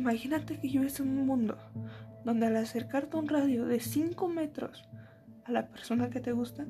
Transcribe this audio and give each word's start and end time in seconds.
Imagínate 0.00 0.58
que 0.58 0.66
vives 0.66 0.98
en 0.98 1.10
un 1.10 1.26
mundo 1.26 1.58
donde 2.24 2.46
al 2.46 2.56
acercarte 2.56 3.18
a 3.18 3.20
un 3.20 3.28
radio 3.28 3.66
de 3.66 3.80
5 3.80 4.28
metros 4.28 4.88
a 5.44 5.52
la 5.52 5.68
persona 5.68 6.08
que 6.08 6.20
te 6.20 6.32
gusta, 6.32 6.66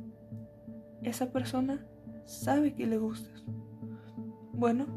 esa 1.04 1.30
persona 1.30 1.86
sabe 2.24 2.74
que 2.74 2.88
le 2.88 2.98
gustas. 2.98 3.44
Bueno, 4.52 4.88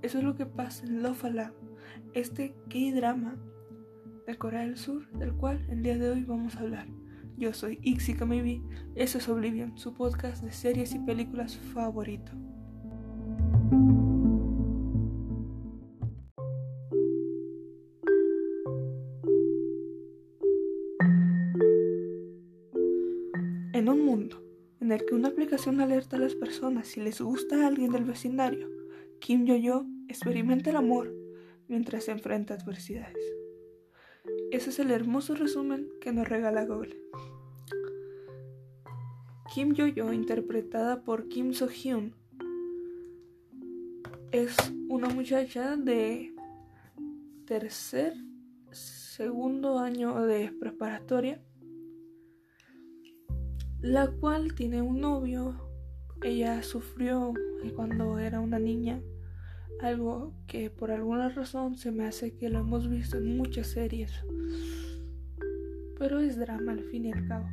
eso 0.00 0.16
es 0.16 0.24
lo 0.24 0.36
que 0.36 0.46
pasa 0.46 0.86
en 0.86 1.02
Love 1.02 1.52
este 2.14 2.54
K-drama 2.70 3.36
de 4.26 4.38
Corea 4.38 4.62
del 4.62 4.78
Sur, 4.78 5.12
del 5.18 5.34
cual 5.34 5.62
el 5.68 5.82
día 5.82 5.98
de 5.98 6.08
hoy 6.08 6.24
vamos 6.24 6.56
a 6.56 6.60
hablar. 6.60 6.86
Yo 7.36 7.52
soy 7.52 7.78
Ixi 7.82 8.14
Kamibi, 8.14 8.62
eso 8.94 9.18
es 9.18 9.28
Oblivion, 9.28 9.76
su 9.76 9.92
podcast 9.92 10.42
de 10.42 10.52
series 10.52 10.94
y 10.94 10.98
películas 11.00 11.58
favorito. 11.58 12.32
Aplicación 25.62 25.80
alerta 25.80 26.16
a 26.16 26.18
las 26.18 26.34
personas 26.34 26.88
si 26.88 27.00
les 27.00 27.20
gusta 27.20 27.62
a 27.62 27.68
alguien 27.68 27.92
del 27.92 28.02
vecindario, 28.02 28.68
Kim 29.20 29.44
Yo-yo 29.44 29.86
experimenta 30.08 30.70
el 30.70 30.76
amor 30.76 31.14
mientras 31.68 32.02
se 32.02 32.10
enfrenta 32.10 32.54
adversidades. 32.54 33.24
Ese 34.50 34.70
es 34.70 34.80
el 34.80 34.90
hermoso 34.90 35.36
resumen 35.36 35.88
que 36.00 36.12
nos 36.12 36.28
regala 36.28 36.66
Google. 36.66 37.00
Kim 39.54 39.72
Yo-yo, 39.72 40.12
interpretada 40.12 41.04
por 41.04 41.28
Kim 41.28 41.52
So-hyun, 41.52 42.16
es 44.32 44.56
una 44.88 45.10
muchacha 45.10 45.76
de 45.76 46.34
tercer, 47.46 48.14
segundo 48.72 49.78
año 49.78 50.22
de 50.22 50.50
preparatoria 50.58 51.40
la 53.82 54.08
cual 54.08 54.54
tiene 54.54 54.80
un 54.80 55.00
novio. 55.00 55.56
Ella 56.22 56.62
sufrió 56.62 57.34
cuando 57.74 58.18
era 58.18 58.40
una 58.40 58.58
niña 58.58 59.02
algo 59.80 60.32
que 60.46 60.70
por 60.70 60.92
alguna 60.92 61.28
razón 61.28 61.76
se 61.76 61.90
me 61.90 62.06
hace 62.06 62.36
que 62.36 62.48
lo 62.48 62.60
hemos 62.60 62.88
visto 62.88 63.18
en 63.18 63.36
muchas 63.36 63.66
series. 63.66 64.12
Pero 65.98 66.20
es 66.20 66.38
drama 66.38 66.72
al 66.72 66.84
fin 66.84 67.06
y 67.06 67.12
al 67.12 67.26
cabo. 67.26 67.48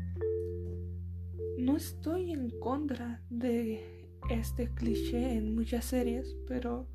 No 1.58 1.75
estoy 1.75 2.31
en 2.31 2.52
contra 2.59 3.21
de 3.30 4.08
este 4.30 4.69
cliché 4.69 5.33
en 5.33 5.55
muchas 5.55 5.86
series, 5.86 6.38
pero 6.47 6.88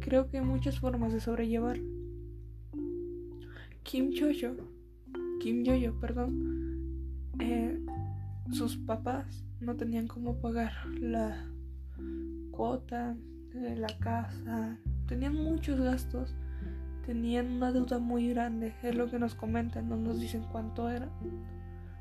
creo 0.00 0.30
que 0.30 0.38
hay 0.38 0.44
muchas 0.44 0.78
formas 0.78 1.12
de 1.12 1.20
sobrellevar. 1.20 1.78
Kim 3.82 4.12
Jojo, 4.16 4.56
Kim 5.40 5.64
Jojo, 5.64 5.98
perdón, 6.00 7.32
eh, 7.40 7.80
sus 8.52 8.76
papás 8.76 9.44
no 9.60 9.76
tenían 9.76 10.06
cómo 10.06 10.36
pagar 10.36 10.72
la 11.00 11.46
cuota 12.50 13.16
de 13.52 13.76
la 13.76 13.88
casa, 13.98 14.78
tenían 15.06 15.34
muchos 15.34 15.80
gastos, 15.80 16.34
tenían 17.04 17.52
una 17.52 17.72
deuda 17.72 17.98
muy 17.98 18.28
grande, 18.28 18.74
es 18.82 18.94
lo 18.94 19.10
que 19.10 19.18
nos 19.18 19.34
comentan, 19.34 19.88
no 19.88 19.96
nos 19.96 20.20
dicen 20.20 20.44
cuánto 20.50 20.90
era, 20.90 21.08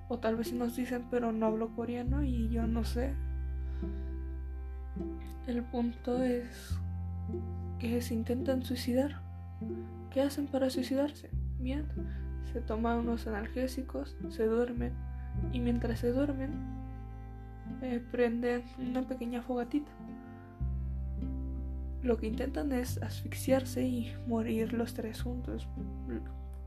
o 0.08 0.20
tal 0.20 0.36
vez 0.36 0.50
sí 0.50 0.56
nos 0.56 0.76
dicen, 0.76 1.06
pero 1.10 1.32
no 1.32 1.48
hablo 1.48 1.76
coreano 1.76 2.24
y 2.24 2.50
yo 2.50 2.68
no 2.68 2.84
sé. 2.84 3.14
El 5.48 5.64
punto 5.64 6.24
es 6.24 6.78
que 7.80 8.02
se 8.02 8.14
intentan 8.14 8.64
suicidar. 8.64 9.22
¿Qué 10.10 10.22
hacen 10.22 10.48
para 10.48 10.70
suicidarse? 10.70 11.30
Bien, 11.60 11.86
se 12.52 12.62
toman 12.62 13.00
unos 13.00 13.28
analgésicos, 13.28 14.16
se 14.30 14.46
duermen 14.46 14.94
y 15.52 15.60
mientras 15.60 16.00
se 16.00 16.12
duermen 16.12 16.52
eh, 17.82 18.04
prenden 18.12 18.64
una 18.78 19.02
pequeña 19.08 19.42
fogatita. 19.42 19.92
Lo 22.04 22.18
que 22.18 22.28
intentan 22.28 22.72
es 22.72 23.02
asfixiarse 23.02 23.84
y 23.84 24.14
morir 24.28 24.74
los 24.74 24.94
tres 24.94 25.24
juntos. 25.24 25.68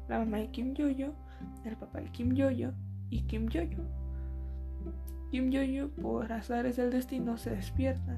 La 0.08 0.18
mamá 0.18 0.38
de 0.38 0.50
Kim 0.50 0.74
Yoyo, 0.74 1.12
el 1.64 1.76
papá 1.76 2.00
de 2.00 2.10
Kim 2.10 2.34
Yoyo 2.34 2.72
y 3.10 3.22
Kim 3.22 3.48
Yoyo. 3.48 3.78
Kim 5.30 5.50
Yoyo, 5.50 5.90
por 5.90 6.32
azares 6.32 6.76
del 6.76 6.90
destino, 6.90 7.36
se 7.36 7.50
despierta. 7.50 8.16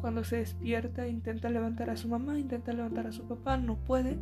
Cuando 0.00 0.24
se 0.24 0.38
despierta, 0.38 1.06
intenta 1.06 1.48
levantar 1.48 1.88
a 1.88 1.96
su 1.96 2.08
mamá, 2.08 2.38
intenta 2.38 2.72
levantar 2.72 3.06
a 3.06 3.12
su 3.12 3.22
papá, 3.22 3.56
no 3.56 3.76
puede 3.76 4.18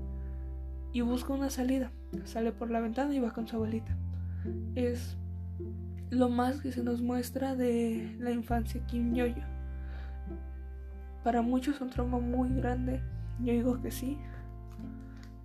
y 0.92 1.00
busca 1.00 1.32
una 1.32 1.50
salida. 1.50 1.90
Sale 2.24 2.52
por 2.52 2.70
la 2.70 2.80
ventana 2.80 3.14
y 3.14 3.20
va 3.20 3.32
con 3.32 3.48
su 3.48 3.56
abuelita. 3.56 3.96
Es 4.74 5.16
lo 6.10 6.28
más 6.28 6.60
que 6.60 6.72
se 6.72 6.82
nos 6.82 7.00
muestra 7.00 7.54
de 7.54 8.16
la 8.18 8.32
infancia 8.32 8.84
Kim 8.86 9.14
Yoyo. 9.14 9.42
Para 11.22 11.40
muchos 11.40 11.76
es 11.76 11.80
un 11.80 11.90
trauma 11.90 12.18
muy 12.18 12.48
grande. 12.54 13.00
Yo 13.40 13.52
digo 13.52 13.80
que 13.80 13.90
sí. 13.90 14.18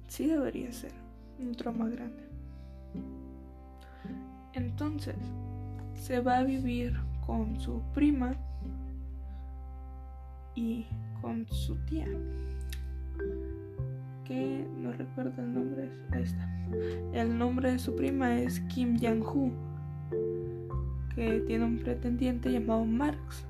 Sí 0.07 0.27
debería 0.27 0.71
ser 0.71 0.91
un 1.39 1.53
trauma 1.53 1.87
grande. 1.87 2.23
Entonces, 4.53 5.15
se 5.93 6.19
va 6.19 6.37
a 6.37 6.43
vivir 6.43 6.95
con 7.25 7.59
su 7.59 7.81
prima 7.93 8.35
y 10.55 10.85
con 11.21 11.45
su 11.47 11.75
tía. 11.85 12.07
Que 14.23 14.65
no 14.77 14.93
recuerdo 14.93 15.41
el 15.41 15.53
nombre. 15.53 15.91
Ahí 16.11 16.23
está. 16.23 16.49
El 17.13 17.37
nombre 17.37 17.73
de 17.73 17.79
su 17.79 17.95
prima 17.95 18.35
es 18.39 18.61
Kim 18.61 18.95
Yang-hoo 18.97 19.74
que 21.15 21.43
tiene 21.47 21.65
un 21.65 21.77
pretendiente 21.79 22.51
llamado 22.51 22.85
Marx, 22.85 23.45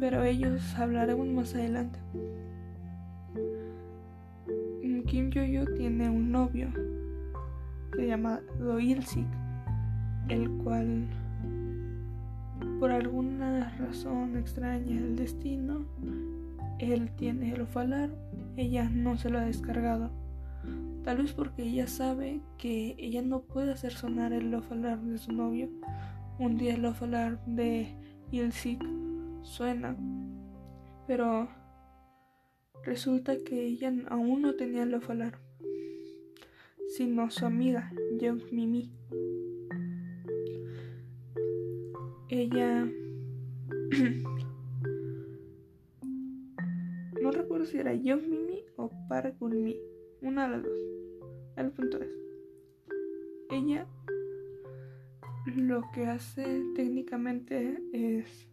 pero 0.00 0.22
ellos 0.24 0.74
hablaremos 0.76 1.26
más 1.28 1.54
adelante. 1.54 1.98
Kim 5.06 5.30
Yo-yo 5.30 5.64
tiene 5.74 6.08
un 6.08 6.32
novio 6.32 6.68
que 7.94 8.06
llama 8.06 8.40
Ilsik, 8.80 9.26
el 10.28 10.50
cual 10.64 11.06
por 12.80 12.90
alguna 12.90 13.76
razón 13.78 14.36
extraña 14.36 15.00
del 15.00 15.14
destino, 15.14 15.84
él 16.78 17.10
tiene 17.16 17.52
el 17.52 17.60
ofalar, 17.60 18.10
ella 18.56 18.90
no 18.92 19.16
se 19.16 19.30
lo 19.30 19.38
ha 19.38 19.44
descargado. 19.44 20.10
Tal 21.04 21.18
vez 21.18 21.34
porque 21.34 21.64
ella 21.64 21.86
sabe 21.86 22.40
que 22.56 22.96
ella 22.98 23.20
no 23.20 23.42
puede 23.42 23.72
hacer 23.72 23.92
sonar 23.92 24.32
el 24.32 24.54
ofalar 24.54 25.02
de 25.02 25.18
su 25.18 25.32
novio 25.32 25.68
un 26.38 26.56
día 26.56 26.74
el 26.74 26.86
hablar 26.86 27.44
de 27.46 27.94
Ilsik 28.32 28.82
suena, 29.42 29.96
pero 31.06 31.48
resulta 32.84 33.36
que 33.44 33.66
ella 33.66 33.92
aún 34.08 34.42
no 34.42 34.56
tenía 34.56 34.82
el 34.82 34.94
hablar, 34.94 35.38
sino 36.88 37.30
su 37.30 37.46
amiga, 37.46 37.92
Young 38.18 38.40
Mimi. 38.50 38.90
Ella 42.30 42.84
no 47.22 47.30
recuerdo 47.30 47.66
si 47.66 47.78
era 47.78 47.94
Young 47.94 48.22
Mimi 48.22 48.64
o 48.76 48.90
Park 49.08 49.36
una 50.24 50.44
de 50.44 50.56
las 50.56 50.62
dos. 50.64 50.78
El 51.56 51.70
punto 51.70 52.00
es, 52.00 52.18
ella 53.50 53.86
lo 55.46 55.82
que 55.92 56.06
hace 56.06 56.64
técnicamente 56.74 57.78
es 57.92 58.48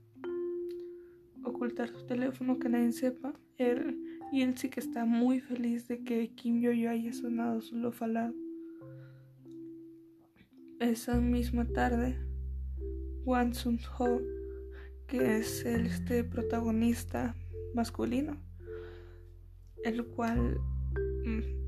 ocultar 1.43 1.89
su 1.89 2.05
teléfono 2.05 2.59
que 2.59 2.69
nadie 2.69 2.91
sepa. 2.91 3.33
Él, 3.57 3.97
y 4.31 4.41
él 4.41 4.57
sí 4.57 4.69
que 4.69 4.79
está 4.79 5.05
muy 5.05 5.39
feliz 5.39 5.87
de 5.87 6.03
que 6.03 6.33
Kim 6.35 6.61
Yo-yo 6.61 6.89
haya 6.89 7.13
sonado 7.13 7.61
su 7.61 7.77
lofalado. 7.77 8.33
Esa 10.79 11.19
misma 11.19 11.65
tarde, 11.65 12.17
Wan 13.23 13.53
Sun-ho, 13.53 14.19
que 15.07 15.37
es 15.37 15.63
el, 15.65 15.85
este 15.85 16.23
protagonista 16.23 17.35
masculino, 17.73 18.41
el 19.83 20.05
cual 20.05 20.59
mm, 21.25 21.60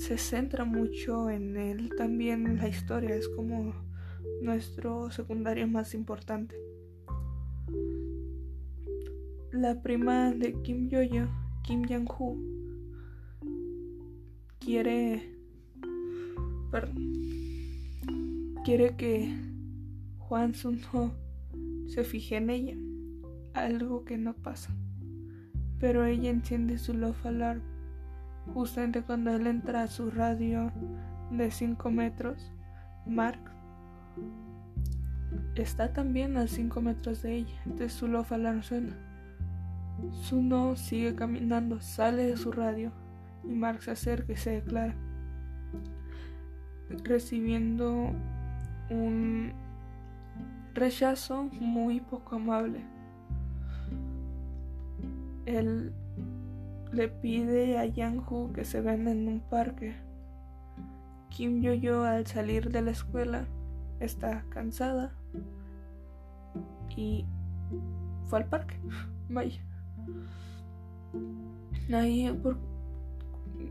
se 0.00 0.16
centra 0.16 0.64
mucho 0.64 1.28
en 1.28 1.58
él 1.58 1.90
también 1.94 2.56
la 2.56 2.68
historia, 2.68 3.14
es 3.14 3.28
como 3.28 3.74
nuestro 4.40 5.10
secundario 5.10 5.68
más 5.68 5.92
importante. 5.92 6.56
La 9.52 9.82
prima 9.82 10.32
de 10.32 10.54
Kim 10.62 10.88
Yoyo, 10.88 11.28
Kim 11.62 11.84
Yang-hoo, 11.84 12.38
quiere 14.58 15.36
perdón, 16.70 18.54
quiere 18.64 18.96
que 18.96 19.36
Juan 20.16 20.54
Sun-ho 20.54 21.12
se 21.88 22.04
fije 22.04 22.36
en 22.36 22.48
ella, 22.48 22.76
algo 23.52 24.06
que 24.06 24.16
no 24.16 24.32
pasa. 24.32 24.74
Pero 25.78 26.06
ella 26.06 26.30
enciende 26.30 26.78
su 26.78 26.94
love 26.94 27.26
alarm 27.26 27.69
justamente 28.54 29.02
cuando 29.02 29.30
él 29.30 29.46
entra 29.46 29.82
a 29.82 29.88
su 29.88 30.10
radio 30.10 30.72
de 31.30 31.50
5 31.50 31.90
metros, 31.90 32.52
Mark 33.06 33.40
está 35.54 35.92
también 35.92 36.36
a 36.36 36.46
5 36.46 36.80
metros 36.80 37.22
de 37.22 37.36
ella. 37.36 37.54
Entonces 37.64 37.92
su 37.92 38.08
love 38.08 38.32
alarm 38.32 38.62
suena. 38.62 38.96
Suno 40.12 40.76
sigue 40.76 41.14
caminando, 41.14 41.80
sale 41.80 42.24
de 42.24 42.36
su 42.36 42.52
radio 42.52 42.90
y 43.44 43.48
Mark 43.48 43.82
se 43.82 43.90
acerca 43.90 44.32
y 44.32 44.36
se 44.36 44.50
declara, 44.50 44.94
recibiendo 47.04 48.12
un 48.88 49.52
rechazo 50.74 51.44
muy 51.60 52.00
poco 52.00 52.36
amable. 52.36 52.84
Él 55.44 55.92
le 56.92 57.08
pide 57.08 57.78
a 57.78 57.86
Yang 57.86 58.24
Hu 58.30 58.52
que 58.52 58.64
se 58.64 58.80
venda 58.80 59.10
en 59.10 59.28
un 59.28 59.40
parque. 59.40 59.94
Kim 61.28 61.60
Yo 61.62 61.74
Yo 61.74 62.04
al 62.04 62.26
salir 62.26 62.70
de 62.70 62.82
la 62.82 62.90
escuela 62.90 63.46
está 64.00 64.44
cansada 64.50 65.12
y 66.96 67.26
fue 68.26 68.40
al 68.40 68.46
parque. 68.46 68.76
Vaya. 69.28 69.60
Ahí, 71.92 72.30
por, 72.42 72.58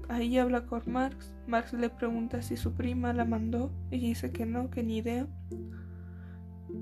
ahí 0.10 0.38
habla 0.38 0.66
con 0.66 0.82
Marx. 0.88 1.34
Marx 1.48 1.74
le 1.74 1.90
pregunta 1.90 2.42
si 2.42 2.58
su 2.58 2.74
prima 2.74 3.14
la 3.14 3.26
mandó 3.26 3.72
y 3.92 4.00
dice 4.00 4.32
que 4.32 4.46
no, 4.46 4.70
que 4.70 4.84
ni 4.84 4.98
idea. 4.98 5.28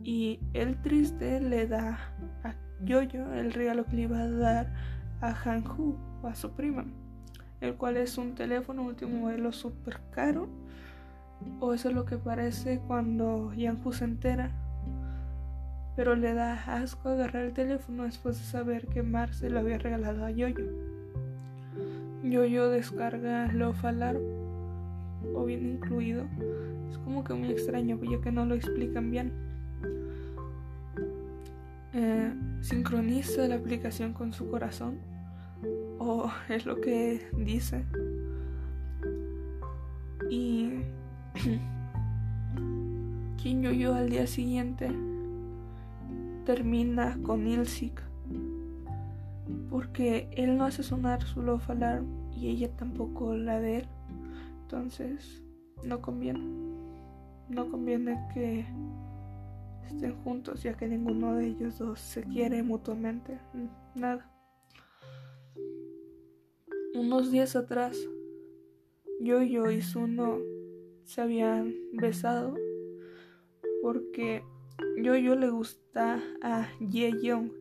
Y 0.04 0.40
él 0.54 0.81
triste 0.81 1.42
le 1.42 1.68
da 1.68 1.98
a 2.44 2.56
Yoyo 2.83 3.33
el 3.33 3.54
regalo 3.54 3.86
que 3.86 3.95
le 3.95 4.01
iba 4.04 4.19
a 4.19 4.30
dar 4.30 4.96
a 5.22 5.36
Han-Hu 5.44 5.96
o 6.22 6.28
a 6.28 6.36
su 6.36 6.52
prima, 6.52 6.86
el 7.62 7.75
cual 7.75 7.98
es 7.98 8.18
un 8.18 8.36
teléfono 8.36 8.84
último 8.84 9.19
modelo 9.19 9.52
super 9.52 10.00
caro. 10.12 10.48
O 11.60 11.74
eso 11.74 11.90
es 11.90 11.96
lo 11.96 12.06
que 12.06 12.18
parece 12.18 12.80
cuando 12.88 13.54
Yang-Hu 13.54 13.94
se 13.94 14.06
entera. 14.06 14.52
Pero 15.96 16.16
le 16.16 16.34
da 16.34 16.54
asco 16.54 17.10
agarrar 17.10 17.44
el 17.44 17.54
teléfono 17.54 18.04
después 18.04 18.38
de 18.38 18.44
saber 18.44 18.88
que 18.88 19.04
Mark 19.04 19.34
se 19.34 19.50
lo 19.50 19.60
había 19.60 19.78
regalado 19.78 20.25
a 20.25 20.31
Yoyo. 20.31 20.66
Yoyo 22.24 22.69
descarga 22.69 23.52
Love 23.52 23.86
Alarm 23.86 24.22
o 25.36 25.46
bien 25.46 25.66
incluido. 25.66 26.25
Es 26.90 26.98
como 27.00 27.24
que 27.24 27.34
muy 27.34 27.50
extraño, 27.50 28.00
ya 28.04 28.22
que 28.22 28.31
no 28.31 28.46
lo 28.46 28.56
explican 28.56 29.12
bien. 29.12 29.31
Eh, 31.94 32.31
sincroniza 32.62 33.48
la 33.48 33.56
aplicación 33.56 34.13
con 34.13 34.33
su 34.33 34.50
corazón 34.50 35.00
o 36.00 36.31
es 36.50 36.65
lo 36.65 36.81
que 36.81 37.27
dice. 37.38 37.86
Y 40.30 40.71
Kim 43.38 43.62
Yo 43.62 43.94
al 43.94 44.09
día 44.09 44.27
siguiente 44.27 44.89
termina 46.45 47.18
con 47.24 47.48
Ilsik 47.48 48.01
porque 49.69 50.27
él 50.31 50.57
no 50.57 50.65
hace 50.65 50.83
sonar 50.83 51.24
su 51.24 51.42
love 51.42 51.69
alarm 51.69 52.07
y 52.33 52.50
ella 52.50 52.69
tampoco 52.75 53.36
la 53.36 53.59
de 53.59 53.80
él. 53.80 53.88
Entonces 54.63 55.44
no 55.83 56.01
conviene 56.01 56.68
no 57.50 57.69
conviene 57.69 58.18
que 58.33 58.65
estén 59.88 60.16
juntos 60.24 60.63
ya 60.63 60.75
que 60.75 60.88
ninguno 60.88 61.36
de 61.36 61.48
ellos 61.48 61.78
dos 61.78 62.00
se 62.00 62.24
quiere 62.24 62.63
mutuamente. 62.63 63.39
Nada. 63.95 64.31
Unos 66.94 67.31
días 67.31 67.56
atrás, 67.56 67.98
yo 69.19 69.42
y 69.42 69.81
Suno 69.81 70.39
se 71.04 71.22
habían 71.22 71.74
besado 71.94 72.56
porque 73.81 74.44
yo 75.01 75.16
yo 75.16 75.36
le 75.36 75.50
gusta 75.50 76.22
a 76.42 76.68
Ye 76.80 77.13
Young, 77.22 77.51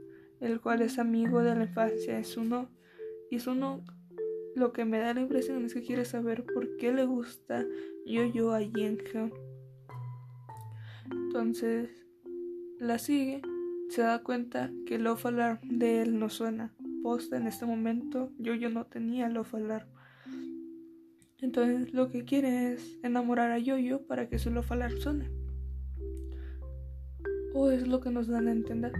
el 0.41 0.61
cual 0.61 0.83
es 0.83 0.99
amigo 0.99 1.43
de 1.43 1.55
la 1.55 1.65
infancia 1.65 2.17
de 2.17 2.25
Suno. 2.25 2.69
Y 3.31 3.41
Suno 3.41 3.85
lo 4.55 4.73
que 4.73 4.85
me 4.85 4.99
da 4.99 5.13
la 5.13 5.21
impresión 5.21 5.65
es 5.65 5.75
que 5.75 5.83
quiere 5.83 6.05
saber 6.05 6.45
por 6.45 6.77
qué 6.79 6.93
le 6.93 7.05
gusta 7.05 7.67
yo 8.07 8.25
yo 8.25 8.53
a 8.53 8.63
Hyun. 8.63 8.99
Entonces, 11.11 12.06
la 12.79 12.99
sigue, 12.99 13.43
se 13.89 14.03
da 14.03 14.23
cuenta 14.23 14.71
que 14.87 14.97
el 14.97 15.05
love 15.05 15.27
alarm 15.27 15.61
de 15.63 16.03
él 16.03 16.19
no 16.19 16.29
suena. 16.29 16.73
Posta 17.03 17.37
en 17.37 17.47
este 17.47 17.67
momento 17.67 18.33
yo 18.39 18.55
yo 18.55 18.69
no 18.69 18.87
tenía 18.87 19.29
love 19.29 19.55
alarm. 19.55 19.87
Entonces 21.41 21.93
lo 21.93 22.11
que 22.11 22.25
quiere 22.25 22.73
es 22.73 22.99
enamorar 23.03 23.51
a 23.51 23.59
Yoyo 23.59 24.07
para 24.07 24.29
que 24.29 24.39
su 24.39 24.51
love 24.51 24.73
alarm 24.73 24.99
suene. 24.99 25.31
O 27.55 27.71
es 27.71 27.87
lo 27.87 28.01
que 28.01 28.11
nos 28.11 28.27
dan 28.27 28.49
a 28.49 28.53
entender. 28.53 28.93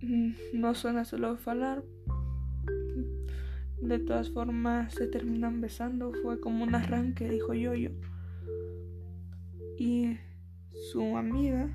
Mm, 0.00 0.32
no 0.54 0.74
suena 0.74 1.04
su 1.04 1.18
love. 1.18 1.44
De 3.80 3.98
todas 3.98 4.30
formas 4.30 4.94
se 4.94 5.06
terminan 5.06 5.60
besando. 5.60 6.12
Fue 6.22 6.40
como 6.40 6.64
un 6.64 6.74
arranque, 6.74 7.28
dijo 7.28 7.54
Yoyo. 7.54 7.90
Y 9.78 10.16
su 10.92 11.18
amiga, 11.18 11.68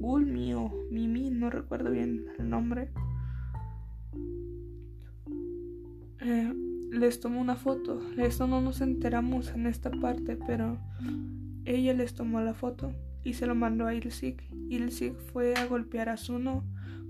Gulmi 0.00 0.54
o 0.54 0.72
Mimi, 0.90 1.30
no 1.30 1.50
recuerdo 1.50 1.92
bien 1.92 2.26
el 2.36 2.50
nombre, 2.50 2.88
eh, 6.20 6.52
les 6.90 7.20
tomó 7.20 7.40
una 7.40 7.54
foto. 7.54 8.00
Eso 8.18 8.48
no 8.48 8.60
nos 8.60 8.80
enteramos 8.80 9.50
en 9.50 9.66
esta 9.66 9.90
parte, 9.90 10.36
pero 10.48 10.78
ella 11.64 11.94
les 11.94 12.14
tomó 12.14 12.40
la 12.40 12.54
foto 12.54 12.92
y 13.22 13.34
se 13.34 13.46
lo 13.46 13.54
mandó 13.54 13.86
a 13.86 13.94
Ilsik. 13.94 14.42
Ilsik 14.68 15.16
fue 15.32 15.54
a 15.54 15.66
golpear 15.66 16.08
a 16.08 16.16
Suno 16.16 16.64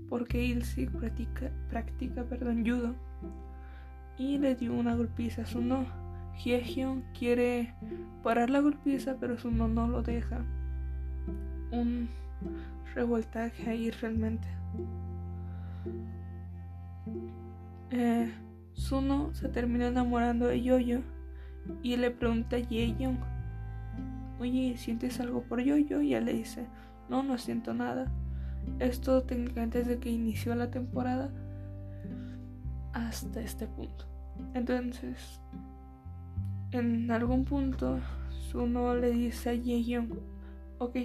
porque 0.09 0.45
Ilsik 0.45 0.91
practica, 0.91 1.51
practica 1.69 2.23
perdón, 2.25 2.63
judo 2.63 2.93
y 4.19 4.37
le 4.37 4.53
dio 4.55 4.73
una 4.73 4.95
golpiza 4.95 5.41
a 5.41 5.45
Suno. 5.47 5.85
Hyehyun 6.43 7.03
quiere 7.17 7.73
parar 8.23 8.51
la 8.51 8.59
golpiza, 8.59 9.17
pero 9.19 9.39
Suno 9.39 9.67
no 9.67 9.87
lo 9.87 10.03
deja 10.03 10.45
un 11.71 12.09
revoltaje 12.93 13.69
ahí 13.69 13.91
realmente. 13.91 14.47
Eh, 17.89 18.31
Suno 18.73 19.33
se 19.33 19.49
termina 19.49 19.87
enamorando 19.87 20.47
de 20.47 20.61
Yoyo 20.61 21.01
y 21.83 21.97
le 21.97 22.11
pregunta 22.11 22.55
a 22.55 22.59
Young 22.59 23.17
oye, 24.39 24.75
¿sientes 24.77 25.19
algo 25.19 25.43
por 25.43 25.61
Yoyo? 25.61 26.01
Y 26.01 26.15
él 26.15 26.25
le 26.25 26.33
dice, 26.33 26.65
no, 27.09 27.21
no 27.23 27.37
siento 27.37 27.73
nada. 27.73 28.11
Esto 28.79 29.23
técnicamente 29.23 29.79
desde 29.79 29.99
que 29.99 30.09
inició 30.09 30.55
la 30.55 30.71
temporada 30.71 31.31
hasta 32.93 33.41
este 33.41 33.67
punto. 33.67 34.05
Entonces, 34.53 35.41
en 36.71 37.11
algún 37.11 37.45
punto, 37.45 37.99
Suno 38.29 38.95
le 38.95 39.11
dice 39.11 39.49
a 39.49 39.53
Young 39.53 40.13
ok, 40.79 40.95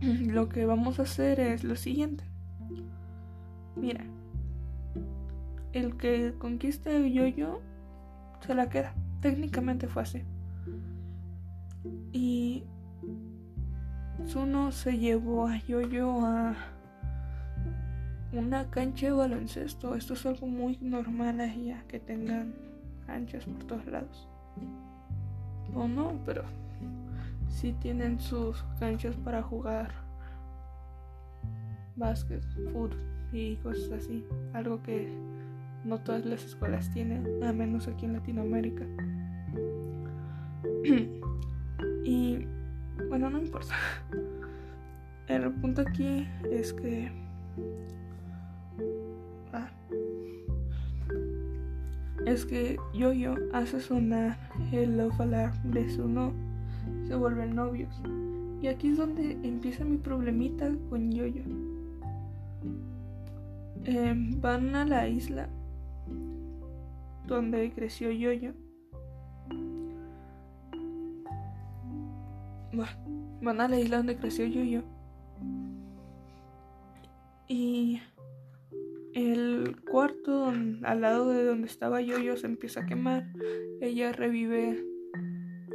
lo 0.00 0.48
que 0.48 0.64
vamos 0.66 0.98
a 0.98 1.02
hacer 1.02 1.40
es 1.40 1.64
lo 1.64 1.76
siguiente. 1.76 2.24
Mira, 3.76 4.04
el 5.72 5.96
que 5.96 6.34
conquiste 6.38 6.96
el 6.96 7.12
yo-yo 7.12 7.60
se 8.46 8.54
la 8.54 8.68
queda. 8.68 8.94
Técnicamente 9.20 9.88
fue 9.88 10.02
así. 10.02 10.22
Y 12.12 12.64
Zuno 14.26 14.72
se 14.72 14.98
llevó 14.98 15.46
a 15.46 15.58
Yoyo 15.58 16.24
a 16.24 16.54
una 18.32 18.68
cancha 18.70 19.06
de 19.06 19.12
baloncesto. 19.12 19.94
Esto 19.94 20.14
es 20.14 20.26
algo 20.26 20.46
muy 20.46 20.78
normal 20.80 21.40
allá, 21.40 21.84
que 21.88 21.98
tengan 22.00 22.54
canchas 23.06 23.44
por 23.44 23.64
todos 23.64 23.86
lados. 23.86 24.28
O 25.74 25.86
no, 25.86 26.20
pero 26.24 26.44
si 27.48 27.72
tienen 27.72 28.20
sus 28.20 28.62
canchas 28.78 29.16
para 29.16 29.42
jugar 29.42 29.90
básquet, 31.96 32.42
fútbol 32.54 32.90
y 33.32 33.56
cosas 33.56 33.90
así. 33.92 34.24
Algo 34.52 34.82
que 34.82 35.12
no 35.84 35.98
todas 35.98 36.24
las 36.24 36.44
escuelas 36.44 36.90
tienen, 36.92 37.42
a 37.42 37.52
menos 37.52 37.88
aquí 37.88 38.06
en 38.06 38.14
Latinoamérica. 38.14 38.84
y 42.04 42.46
bueno, 43.08 43.30
no 43.30 43.38
importa. 43.38 43.74
El 45.28 45.52
punto 45.52 45.82
aquí 45.82 46.26
es 46.50 46.72
que... 46.72 47.10
Ah, 49.52 49.68
es 52.26 52.46
que 52.46 52.78
Yo-Yo 52.94 53.34
hace 53.52 53.80
sonar 53.80 54.38
el 54.72 54.96
love 54.96 55.20
alarm 55.20 55.70
de 55.70 55.88
su 55.88 56.08
no 56.08 56.47
se 57.08 57.14
vuelven 57.14 57.56
novios. 57.56 57.94
Y 58.60 58.66
aquí 58.66 58.88
es 58.88 58.98
donde 58.98 59.32
empieza 59.42 59.84
mi 59.84 59.96
problemita 59.96 60.70
con 60.90 61.10
Yoyo. 61.10 61.42
-Yo. 63.84 64.40
van 64.40 64.74
a 64.74 64.84
la 64.84 65.08
isla 65.08 65.48
donde 67.26 67.72
creció 67.72 68.10
Yoyo. 68.10 68.52
Van 73.40 73.60
a 73.60 73.68
la 73.68 73.80
isla 73.80 73.98
donde 73.98 74.16
creció 74.16 74.46
Yoyo. 74.46 74.82
Y 77.46 78.00
el 79.14 79.76
cuarto 79.90 80.52
al 80.82 81.00
lado 81.00 81.30
de 81.30 81.44
donde 81.44 81.66
estaba 81.66 82.02
Yoyo 82.02 82.36
se 82.36 82.46
empieza 82.46 82.80
a 82.80 82.86
quemar. 82.86 83.32
Ella 83.80 84.12
revive 84.12 84.84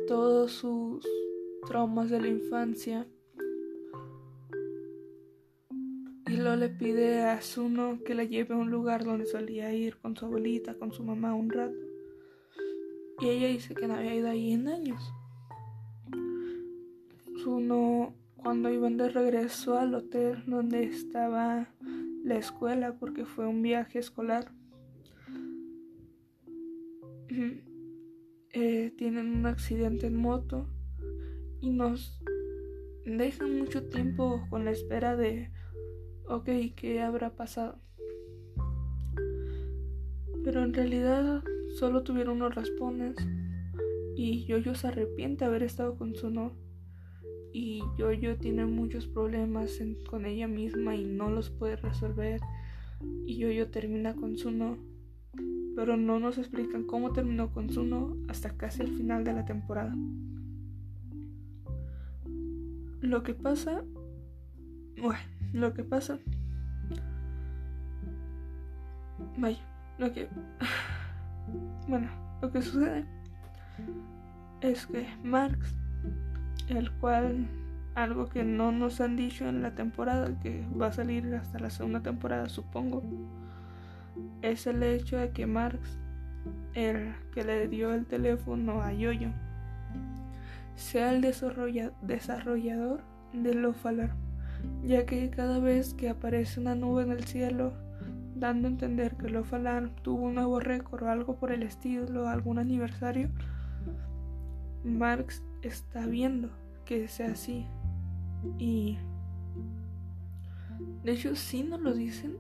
todos 0.08 0.52
sus 0.52 1.08
traumas 1.65 2.10
de 2.10 2.22
la 2.22 2.27
infancia. 2.27 3.08
Y 6.27 6.38
luego 6.38 6.55
le 6.55 6.70
pide 6.70 7.24
a 7.24 7.41
Zuno 7.41 8.00
que 8.05 8.15
la 8.15 8.24
lleve 8.24 8.55
a 8.55 8.58
un 8.58 8.72
lugar 8.72 9.03
donde 9.03 9.25
solía 9.25 9.74
ir 9.74 9.98
con 9.98 10.15
su 10.15 10.25
abuelita, 10.25 10.74
con 10.75 10.91
su 10.91 11.03
mamá 11.03 11.34
un 11.34 11.50
rato. 11.50 11.77
Y 13.20 13.27
ella 13.27 13.48
dice 13.48 13.75
que 13.75 13.88
no 13.88 13.96
había 13.96 14.15
ido 14.15 14.29
ahí 14.29 14.53
en 14.53 14.67
años. 14.67 15.13
Zuno, 17.43 18.15
cuando 18.38 18.70
iban 18.70 18.98
de 18.98 19.10
regreso 19.10 19.77
al 19.77 19.93
hotel 19.93 20.43
donde 20.48 20.84
estaba 20.84 21.67
la 22.24 22.36
escuela, 22.36 22.96
porque 23.00 23.25
fue 23.25 23.48
un 23.48 23.62
viaje 23.62 24.00
escolar, 24.00 24.51
eh, 28.53 28.93
tienen 28.98 29.36
un 29.36 29.46
accidente 29.46 30.08
en 30.08 30.15
moto 30.15 30.67
y 31.63 31.70
nos 31.70 32.20
dejan 33.05 33.58
mucho 33.58 33.88
tiempo 33.88 34.46
con 34.50 34.65
la 34.65 34.72
espera 34.72 35.15
de, 35.15 35.50
ok, 36.27 36.50
¿qué 36.75 37.01
habrá 37.01 37.38
pasado? 37.38 37.79
Pero 40.43 40.62
en 40.62 40.74
realidad 40.74 41.41
solo 41.79 42.03
tuvieron 42.03 42.38
unos 42.38 42.53
raspones 42.53 43.15
y 44.17 44.43
Yoyo 44.43 44.75
se 44.75 44.88
arrepiente 44.88 45.46
de 45.46 45.50
haber 45.50 45.63
estado 45.63 45.96
con 45.98 46.15
su 46.15 46.29
no 46.29 46.51
y 47.53 47.82
Yoyo 47.98 48.36
tiene 48.38 48.65
muchos 48.65 49.08
problemas 49.08 49.79
con 50.10 50.25
ella 50.25 50.50
misma 50.50 50.98
y 50.98 51.05
no 51.05 51.29
los 51.29 51.50
puede 51.50 51.77
resolver. 51.77 52.41
Y 53.25 53.38
Yoyo 53.38 53.70
termina 53.70 54.15
con 54.15 54.38
su 54.38 54.51
no 54.51 54.77
pero 55.75 55.98
no 55.98 56.20
nos 56.20 56.38
explican 56.38 56.84
cómo 56.84 57.13
terminó 57.13 57.51
con 57.51 57.70
su 57.70 57.84
no 57.84 58.15
hasta 58.27 58.55
casi 58.55 58.82
el 58.82 58.89
final 58.89 59.24
de 59.24 59.34
la 59.34 59.46
temporada 59.46 59.96
lo 63.03 63.22
que 63.22 63.33
pasa 63.33 63.83
bueno 65.00 65.19
lo 65.51 65.74
que 65.74 65.83
pasa 65.83 66.17
vaya 69.38 69.60
lo 70.00 70.12
que 70.12 70.29
bueno 71.88 72.10
lo 72.41 72.51
que 72.51 72.62
sucede 72.62 73.05
es 74.62 74.88
que 74.88 75.05
Marx 75.24 75.75
el 76.69 76.91
cual 76.93 77.48
algo 77.95 78.27
que 78.27 78.43
no 78.43 78.72
nos 78.72 79.01
han 79.01 79.15
dicho 79.15 79.48
en 79.48 79.62
la 79.62 79.75
temporada, 79.75 80.39
que 80.39 80.65
va 80.79 80.88
a 80.88 80.91
salir 80.91 81.36
hasta 81.36 81.60
la 81.60 81.69
segunda 81.69 82.01
temporada 82.01 82.50
supongo, 82.50 83.03
es 84.41 84.65
el 84.65 84.81
hecho 84.81 85.17
de 85.17 85.31
que 85.31 85.45
Marx, 85.45 85.98
el 86.74 87.13
que 87.33 87.43
le 87.43 87.67
dio 87.67 87.93
el 87.93 88.05
teléfono 88.05 88.81
a 88.81 88.93
Yoyo, 88.93 89.29
sea 90.75 91.13
el 91.13 91.22
desarrollador 91.22 93.01
de 93.34 93.53
Lofalar, 93.53 94.15
ya 94.84 95.06
que 95.06 95.30
cada 95.30 95.60
vez 95.60 95.94
que 95.94 96.10
aparece 96.10 96.60
una 96.60 96.75
nube 96.75 97.03
en 97.03 97.12
el 97.12 97.24
cielo, 97.25 97.74
dando 98.36 98.68
a 98.68 98.72
entender 98.72 99.15
que 99.15 99.30
Lofalar 99.30 99.89
tuvo 100.01 100.25
un 100.25 100.36
nuevo 100.36 100.60
récord 100.60 101.03
o 101.03 101.10
algo 101.10 101.36
por 101.38 101.51
el 101.51 101.63
estilo, 101.63 102.27
algún 102.27 102.60
aniversario, 102.60 103.30
Marx 104.84 105.42
está 105.62 106.06
viendo 106.06 106.50
que 106.86 107.08
sea 107.08 107.32
así. 107.32 107.65
Y 108.58 108.98
de 111.03 111.13
hecho 111.13 111.36
sí 111.36 111.63
nos 111.63 111.82
lo 111.82 111.94
dicen 111.94 112.38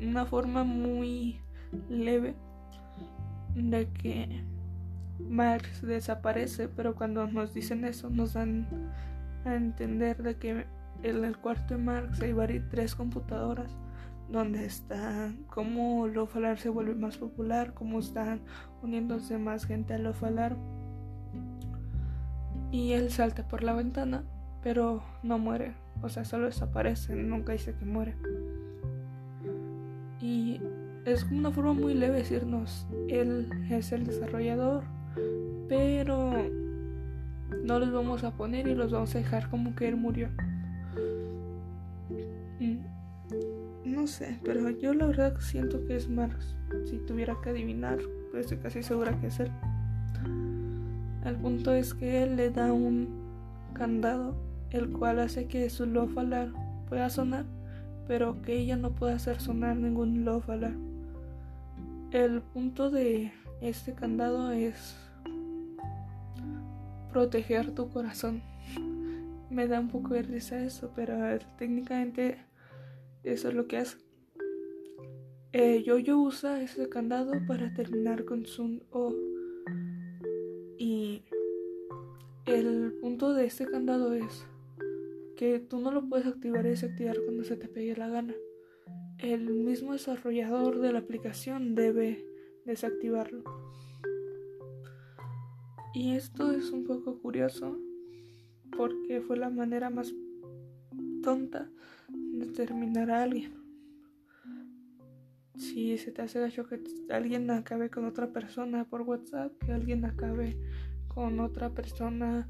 una 0.00 0.26
forma 0.26 0.64
muy 0.64 1.38
leve 1.88 2.34
de 3.54 3.88
que 3.88 4.44
Marx 5.18 5.82
desaparece, 5.82 6.68
pero 6.68 6.94
cuando 6.94 7.26
nos 7.26 7.54
dicen 7.54 7.84
eso 7.84 8.10
nos 8.10 8.34
dan 8.34 8.66
a 9.44 9.54
entender 9.54 10.22
de 10.22 10.36
que 10.36 10.66
en 11.02 11.24
el 11.24 11.36
cuarto 11.36 11.74
de 11.74 11.82
Marx 11.82 12.20
hay 12.22 12.32
varias, 12.32 12.68
tres 12.70 12.94
computadoras 12.94 13.70
donde 14.28 14.64
está 14.66 15.32
cómo 15.48 16.08
lo 16.08 16.26
falar 16.26 16.58
se 16.58 16.68
vuelve 16.68 16.94
más 16.94 17.16
popular, 17.16 17.74
cómo 17.74 18.00
están 18.00 18.40
uniéndose 18.82 19.38
más 19.38 19.66
gente 19.66 19.94
a 19.94 19.98
lo 19.98 20.12
falar 20.12 20.56
y 22.70 22.92
él 22.92 23.10
salta 23.10 23.46
por 23.46 23.62
la 23.62 23.72
ventana, 23.72 24.24
pero 24.62 25.02
no 25.22 25.38
muere, 25.38 25.74
o 26.02 26.08
sea, 26.08 26.24
solo 26.24 26.46
desaparece, 26.46 27.14
nunca 27.14 27.52
dice 27.52 27.74
que 27.74 27.84
muere. 27.84 28.16
Y 30.20 30.60
es 31.04 31.22
una 31.24 31.52
forma 31.52 31.72
muy 31.72 31.94
leve 31.94 32.18
decirnos, 32.18 32.86
él 33.08 33.48
es 33.70 33.92
el 33.92 34.04
desarrollador, 34.04 34.84
pero 35.68 36.32
no 37.64 37.78
los 37.78 37.92
vamos 37.92 38.24
a 38.24 38.32
poner 38.32 38.68
y 38.68 38.74
los 38.74 38.92
vamos 38.92 39.14
a 39.14 39.18
dejar 39.18 39.48
como 39.50 39.74
que 39.74 39.88
él 39.88 39.96
murió. 39.96 40.28
Mm, 42.60 42.76
no 43.84 44.06
sé, 44.06 44.38
pero 44.44 44.70
yo 44.70 44.94
la 44.94 45.06
verdad 45.06 45.34
siento 45.40 45.84
que 45.86 45.96
es 45.96 46.08
Marx. 46.08 46.56
Si 46.86 46.98
tuviera 46.98 47.36
que 47.42 47.50
adivinar, 47.50 47.98
pues 48.30 48.46
estoy 48.46 48.58
casi 48.58 48.82
segura 48.82 49.18
que 49.20 49.28
es 49.28 49.40
él. 49.40 49.50
El 51.24 51.36
punto 51.36 51.72
es 51.72 51.94
que 51.94 52.22
él 52.22 52.36
le 52.36 52.50
da 52.50 52.72
un 52.72 53.08
candado, 53.74 54.36
el 54.70 54.90
cual 54.90 55.18
hace 55.18 55.46
que 55.46 55.68
su 55.70 55.86
love 55.86 56.16
alarm 56.18 56.54
pueda 56.88 57.10
sonar, 57.10 57.44
pero 58.06 58.40
que 58.42 58.56
ella 58.56 58.76
no 58.76 58.92
pueda 58.92 59.16
hacer 59.16 59.40
sonar 59.40 59.76
ningún 59.76 60.24
love 60.24 60.48
alarm. 60.48 60.80
El 62.12 62.42
punto 62.42 62.90
de 62.90 63.32
este 63.60 63.92
candado 63.92 64.52
es 64.52 64.96
proteger 67.16 67.74
tu 67.74 67.88
corazón. 67.88 68.42
Me 69.48 69.66
da 69.66 69.80
un 69.80 69.88
poco 69.88 70.12
de 70.12 70.20
risa 70.20 70.62
eso, 70.62 70.92
pero 70.94 71.16
técnicamente 71.56 72.36
eso 73.24 73.48
es 73.48 73.54
lo 73.54 73.66
que 73.66 73.78
hace. 73.78 73.96
Eh, 75.52 75.82
yo 75.82 75.96
yo 75.96 76.18
usa 76.18 76.60
ese 76.60 76.90
candado 76.90 77.32
para 77.46 77.72
terminar 77.72 78.26
con 78.26 78.44
su 78.44 78.82
O. 78.90 79.14
Y 80.76 81.22
el 82.44 82.92
punto 83.00 83.32
de 83.32 83.46
este 83.46 83.64
candado 83.64 84.12
es 84.12 84.46
que 85.38 85.58
tú 85.58 85.80
no 85.80 85.92
lo 85.92 86.06
puedes 86.10 86.26
activar 86.26 86.66
y 86.66 86.68
desactivar 86.68 87.16
cuando 87.24 87.44
se 87.44 87.56
te 87.56 87.66
pegue 87.66 87.96
la 87.96 88.10
gana. 88.10 88.34
El 89.16 89.54
mismo 89.54 89.94
desarrollador 89.94 90.80
de 90.80 90.92
la 90.92 90.98
aplicación 90.98 91.74
debe 91.74 92.26
desactivarlo. 92.66 93.42
Y 95.96 96.12
esto 96.12 96.52
es 96.52 96.72
un 96.72 96.84
poco 96.84 97.18
curioso 97.22 97.74
porque 98.76 99.22
fue 99.22 99.38
la 99.38 99.48
manera 99.48 99.88
más 99.88 100.12
tonta 101.22 101.70
de 102.10 102.44
terminar 102.48 103.10
a 103.10 103.22
alguien. 103.22 103.54
Si 105.56 105.96
se 105.96 106.12
te 106.12 106.20
hace 106.20 106.38
gacho 106.38 106.66
que 106.68 106.82
alguien 107.08 107.50
acabe 107.50 107.88
con 107.88 108.04
otra 108.04 108.30
persona 108.30 108.84
por 108.84 109.00
WhatsApp, 109.00 109.56
que 109.64 109.72
alguien 109.72 110.04
acabe 110.04 110.58
con 111.08 111.40
otra 111.40 111.70
persona 111.70 112.46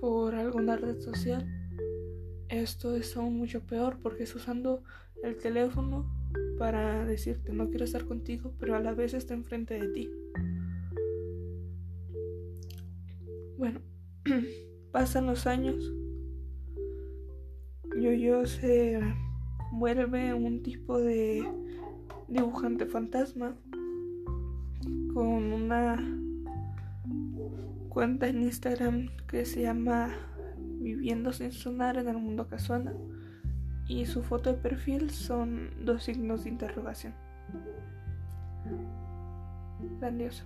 por 0.00 0.36
alguna 0.36 0.76
red 0.76 1.00
social, 1.00 1.44
esto 2.48 2.94
es 2.94 3.16
aún 3.16 3.36
mucho 3.36 3.66
peor 3.66 3.98
porque 4.00 4.22
es 4.22 4.34
usando 4.36 4.84
el 5.24 5.36
teléfono 5.38 6.08
para 6.56 7.04
decirte 7.04 7.52
no 7.52 7.68
quiero 7.68 7.84
estar 7.84 8.04
contigo, 8.04 8.54
pero 8.60 8.76
a 8.76 8.80
la 8.80 8.94
vez 8.94 9.12
está 9.12 9.34
enfrente 9.34 9.74
de 9.74 9.88
ti. 9.88 10.08
Bueno, 13.58 13.80
pasan 14.92 15.26
los 15.26 15.46
años. 15.46 15.92
Yo-Yo 17.98 18.44
se 18.46 19.00
vuelve 19.72 20.34
un 20.34 20.62
tipo 20.62 20.98
de 20.98 21.48
dibujante 22.28 22.86
fantasma 22.86 23.56
con 25.14 25.52
una 25.52 25.96
cuenta 27.88 28.28
en 28.28 28.42
Instagram 28.42 29.08
que 29.26 29.46
se 29.46 29.62
llama 29.62 30.10
Viviendo 30.58 31.32
sin 31.32 31.52
sonar 31.52 31.96
en 31.96 32.08
el 32.08 32.18
mundo 32.18 32.48
casual 32.48 32.94
y 33.88 34.04
su 34.04 34.22
foto 34.22 34.52
de 34.52 34.58
perfil 34.58 35.10
son 35.10 35.70
dos 35.84 36.04
signos 36.04 36.44
de 36.44 36.50
interrogación. 36.50 37.14
Grandioso. 39.98 40.44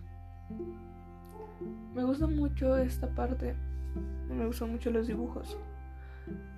Me 1.95 2.05
gusta 2.05 2.27
mucho 2.27 2.77
esta 2.77 3.09
parte, 3.15 3.55
me 4.29 4.47
gustan 4.47 4.71
mucho 4.73 4.91
los 4.91 5.07
dibujos. 5.07 5.59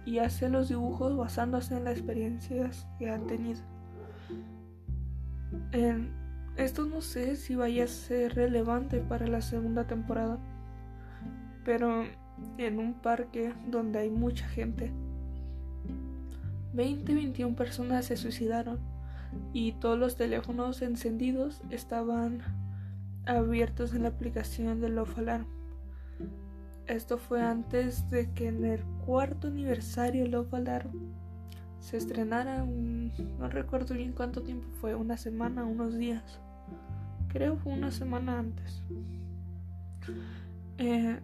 Y 0.04 0.18
hace 0.18 0.48
los 0.48 0.68
dibujos 0.68 1.16
basándose 1.16 1.76
en 1.76 1.84
las 1.84 1.94
experiencias 1.94 2.86
que 2.98 3.10
han 3.10 3.26
tenido. 3.26 3.60
Esto 6.56 6.84
no 6.84 7.00
sé 7.00 7.36
si 7.36 7.54
vaya 7.54 7.84
a 7.84 7.86
ser 7.86 8.34
relevante 8.34 9.00
para 9.00 9.26
la 9.26 9.40
segunda 9.40 9.86
temporada, 9.86 10.38
pero 11.64 12.04
en 12.58 12.78
un 12.78 12.94
parque 12.94 13.54
donde 13.68 14.00
hay 14.00 14.10
mucha 14.10 14.46
gente, 14.48 14.92
20-21 16.74 17.54
personas 17.54 18.06
se 18.06 18.16
suicidaron 18.16 18.80
y 19.52 19.72
todos 19.72 19.98
los 19.98 20.16
teléfonos 20.16 20.82
encendidos 20.82 21.62
estaban 21.70 22.42
abiertos 23.26 23.94
en 23.94 24.02
la 24.02 24.08
aplicación 24.08 24.80
de 24.80 24.88
Love 24.88 25.18
Alarm. 25.18 25.46
Esto 26.86 27.18
fue 27.18 27.42
antes 27.42 28.08
de 28.10 28.32
que 28.32 28.48
en 28.48 28.64
el 28.64 28.82
cuarto 29.06 29.48
aniversario 29.48 30.26
Love 30.26 30.54
Alarm 30.54 30.90
se 31.78 31.96
estrenara, 31.96 32.64
no 32.64 33.48
recuerdo 33.48 33.94
bien 33.94 34.12
cuánto 34.12 34.42
tiempo 34.42 34.68
fue, 34.80 34.94
una 34.94 35.16
semana, 35.16 35.64
unos 35.64 35.96
días. 35.96 36.40
Creo 37.28 37.56
fue 37.56 37.72
una 37.72 37.90
semana 37.90 38.38
antes. 38.38 38.82
Eh, 40.78 41.18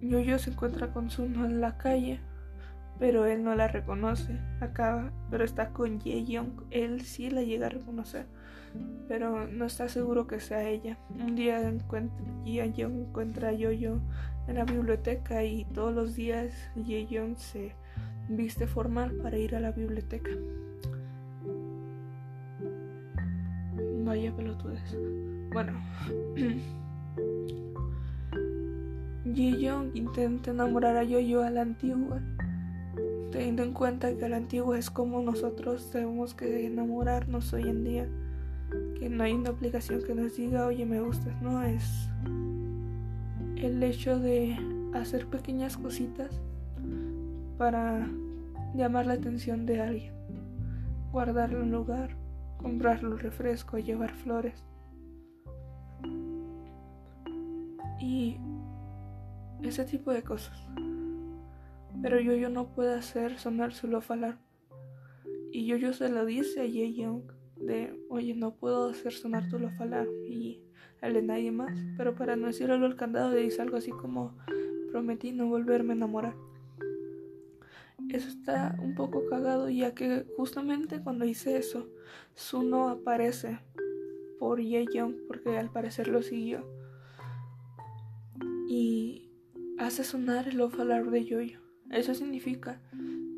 Yo-Yo 0.00 0.38
se 0.38 0.50
encuentra 0.50 0.92
con 0.92 1.10
Suno 1.10 1.46
en 1.46 1.60
la 1.60 1.78
calle, 1.78 2.20
pero 2.98 3.24
él 3.24 3.42
no 3.42 3.54
la 3.54 3.68
reconoce. 3.68 4.38
Acá, 4.60 5.12
pero 5.30 5.44
está 5.44 5.70
con 5.70 6.00
Ye-Young. 6.00 6.64
Él 6.70 7.02
sí 7.02 7.30
la 7.30 7.42
llega 7.42 7.66
a 7.66 7.70
reconocer, 7.70 8.26
pero 9.08 9.46
no 9.46 9.66
está 9.66 9.88
seguro 9.88 10.26
que 10.26 10.40
sea 10.40 10.68
ella. 10.68 10.98
Un 11.18 11.34
día 11.34 11.60
Ye-Young 12.44 13.08
encuentra 13.08 13.48
a 13.48 13.52
Yo-Yo 13.52 13.98
en 14.48 14.54
la 14.54 14.64
biblioteca 14.64 15.44
y 15.44 15.64
todos 15.66 15.94
los 15.94 16.14
días 16.14 16.52
Ye-Young 16.76 17.36
se 17.36 17.74
viste 18.28 18.66
formal 18.66 19.12
para 19.22 19.38
ir 19.38 19.54
a 19.54 19.60
la 19.60 19.72
biblioteca. 19.72 20.30
Vaya 24.04 24.34
pelotudes. 24.34 24.96
Bueno. 25.52 25.72
Ji-young 29.24 29.92
intenta 29.94 30.50
enamorar 30.50 30.96
a 30.96 31.04
Yo-Yo 31.04 31.44
a 31.44 31.50
la 31.50 31.62
antigua, 31.62 32.20
teniendo 33.30 33.62
en 33.62 33.72
cuenta 33.72 34.14
que 34.16 34.28
la 34.28 34.36
antigua 34.36 34.78
es 34.78 34.90
como 34.90 35.22
nosotros 35.22 35.90
tenemos 35.90 36.34
que 36.34 36.66
enamorarnos 36.66 37.52
hoy 37.52 37.68
en 37.68 37.84
día. 37.84 38.08
Que 39.02 39.08
no 39.08 39.24
hay 39.24 39.32
una 39.32 39.50
aplicación 39.50 40.00
que 40.04 40.14
nos 40.14 40.36
diga, 40.36 40.64
oye, 40.64 40.86
me 40.86 41.00
gustas, 41.00 41.34
no 41.42 41.60
es 41.64 42.08
el 43.56 43.82
hecho 43.82 44.20
de 44.20 44.56
hacer 44.94 45.26
pequeñas 45.26 45.76
cositas 45.76 46.40
para 47.58 48.08
llamar 48.76 49.06
la 49.06 49.14
atención 49.14 49.66
de 49.66 49.80
alguien, 49.80 50.14
guardarle 51.10 51.60
un 51.60 51.72
lugar, 51.72 52.16
comprarle 52.58 53.08
un 53.08 53.18
refresco, 53.18 53.76
llevar 53.76 54.14
flores. 54.14 54.64
Y 57.98 58.36
ese 59.64 59.84
tipo 59.84 60.12
de 60.12 60.22
cosas. 60.22 60.64
Pero 62.00 62.20
yo, 62.20 62.34
yo 62.34 62.50
no 62.50 62.68
puedo 62.68 62.94
hacer 62.94 63.36
sonar 63.40 63.72
su 63.72 63.88
love 63.88 64.12
Y 65.50 65.66
yo, 65.66 65.76
yo 65.76 65.92
se 65.92 66.08
lo 66.08 66.24
dice 66.24 66.60
a 66.60 66.66
Ye 66.66 66.94
Young 66.94 67.41
de, 67.66 67.94
oye, 68.08 68.34
no 68.34 68.54
puedo 68.54 68.90
hacer 68.90 69.12
sonar 69.12 69.48
tu 69.48 69.58
love 69.58 69.72
Y 70.28 70.60
el 71.00 71.14
de 71.14 71.22
nadie 71.22 71.50
más. 71.50 71.78
Pero 71.96 72.14
para 72.14 72.36
no 72.36 72.48
decirlo 72.48 72.74
al 72.74 72.96
candado 72.96 73.32
le 73.32 73.40
dice 73.40 73.62
algo 73.62 73.76
así 73.76 73.90
como, 73.90 74.36
prometí 74.90 75.32
no 75.32 75.46
volverme 75.46 75.92
a 75.92 75.96
enamorar 75.96 76.34
eso 78.12 78.28
está 78.28 78.76
un 78.80 78.94
poco 78.94 79.26
cagado 79.28 79.70
ya 79.70 79.94
que 79.94 80.26
justamente 80.36 81.00
cuando 81.02 81.24
hice 81.24 81.56
eso, 81.56 81.88
Suno 82.34 82.88
aparece 82.88 83.58
por 84.38 84.60
Young 84.60 85.14
porque 85.26 85.56
al 85.58 85.70
parecer 85.70 86.08
lo 86.08 86.22
siguió 86.22 86.66
y 88.68 89.30
hace 89.78 90.04
sonar 90.04 90.48
el 90.48 90.60
off 90.60 90.76
de 90.76 91.24
Yoyo. 91.24 91.60
Eso 91.90 92.14
significa 92.14 92.80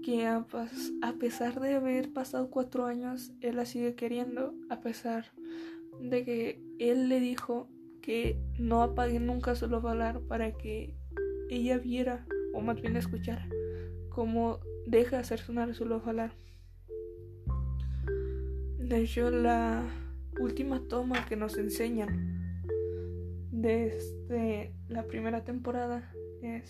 que 0.05 0.27
a, 0.27 0.45
pesar 1.19 1.61
de 1.61 1.75
haber 1.75 2.13
pasado 2.13 2.51
cuatro 2.51 2.85
años, 2.85 3.33
él 3.41 3.57
la 3.57 3.65
sigue 3.65 3.95
queriendo, 3.95 4.55
a 4.69 4.81
pesar 4.81 5.25
de 6.01 6.25
que 6.25 6.63
él 6.79 7.09
le 7.09 7.21
dijo 7.21 7.69
que 8.03 8.39
no 8.59 8.83
apague 8.83 9.19
nunca 9.19 9.55
su 9.55 9.67
love 9.67 10.19
para 10.29 10.53
que 10.53 10.95
ella 11.49 11.79
viera 11.79 12.27
o 12.53 12.61
más 12.61 12.81
bien 12.81 12.97
escuchara 12.97 13.49
cómo 14.11 14.61
deja 14.87 15.17
de 15.17 15.23
hacer 15.23 15.41
sonar 15.41 15.75
su 15.75 15.87
falar. 16.01 16.33
De 18.79 18.99
hecho, 18.99 19.31
la 19.31 19.83
última 20.39 20.81
toma 20.87 21.25
que 21.27 21.37
nos 21.37 21.57
enseñan 21.57 22.69
desde 23.51 24.75
la 24.89 25.07
primera 25.07 25.45
temporada 25.45 26.13
es 26.43 26.69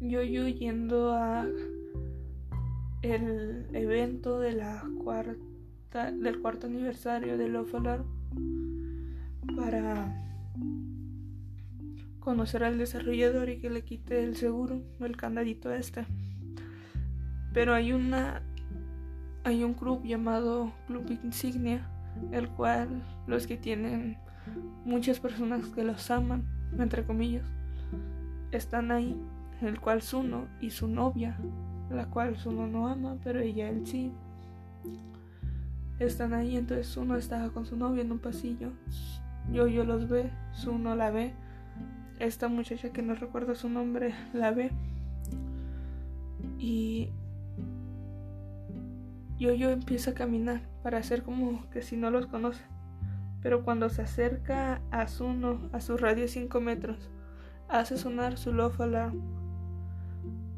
Yo-Yo 0.00 0.46
yendo 0.48 1.12
a 1.12 1.48
el 3.02 3.66
evento 3.74 4.40
cuarta 5.02 6.10
del 6.12 6.40
cuarto 6.40 6.66
aniversario 6.68 7.36
de 7.36 7.48
Love 7.48 7.74
para 9.56 10.16
conocer 12.20 12.62
al 12.62 12.78
desarrollador 12.78 13.48
y 13.48 13.58
que 13.58 13.70
le 13.70 13.82
quite 13.82 14.22
el 14.22 14.36
seguro 14.36 14.80
el 15.00 15.16
candadito 15.16 15.72
este. 15.72 16.06
Pero 17.52 17.74
hay 17.74 17.92
una 17.92 18.42
hay 19.44 19.64
un 19.64 19.74
club 19.74 20.04
llamado 20.04 20.72
Club 20.86 21.18
Insignia, 21.24 21.88
el 22.30 22.48
cual 22.48 23.02
los 23.26 23.48
que 23.48 23.56
tienen 23.56 24.16
muchas 24.84 25.18
personas 25.18 25.66
que 25.66 25.82
los 25.82 26.10
aman, 26.12 26.44
entre 26.78 27.04
comillas, 27.04 27.44
están 28.52 28.92
ahí, 28.92 29.20
el 29.60 29.80
cual 29.80 30.00
Suno 30.00 30.46
y 30.60 30.70
su 30.70 30.86
novia, 30.86 31.36
la 31.92 32.06
cual 32.06 32.36
Suno 32.36 32.66
no 32.66 32.88
ama, 32.88 33.16
pero 33.22 33.40
ella 33.40 33.68
él 33.68 33.86
sí. 33.86 34.12
Están 35.98 36.34
ahí, 36.34 36.56
entonces 36.56 36.86
Suno 36.86 37.16
estaba 37.16 37.50
con 37.50 37.64
su 37.66 37.76
novia 37.76 38.02
en 38.02 38.12
un 38.12 38.18
pasillo. 38.18 38.70
Yo 39.52 39.66
yo 39.66 39.84
los 39.84 40.08
ve, 40.08 40.30
Suno 40.52 40.96
la 40.96 41.10
ve 41.10 41.34
esta 42.22 42.48
muchacha 42.48 42.90
que 42.90 43.02
no 43.02 43.14
recuerdo 43.14 43.54
su 43.54 43.68
nombre 43.68 44.14
la 44.32 44.52
ve 44.52 44.70
y 46.58 47.08
yo 49.38 49.52
yo 49.52 49.70
empieza 49.70 50.12
a 50.12 50.14
caminar 50.14 50.62
para 50.82 50.98
hacer 50.98 51.22
como 51.22 51.68
que 51.70 51.82
si 51.82 51.96
no 51.96 52.10
los 52.10 52.26
conoce 52.26 52.62
pero 53.42 53.64
cuando 53.64 53.88
se 53.88 54.02
acerca 54.02 54.80
a 54.92 55.08
Zuno 55.08 55.68
a 55.72 55.80
su 55.80 55.96
radio 55.96 56.28
5 56.28 56.60
metros 56.60 57.10
hace 57.68 57.96
sonar 57.96 58.38
su 58.38 58.52
love 58.52 58.80
alarm 58.80 59.20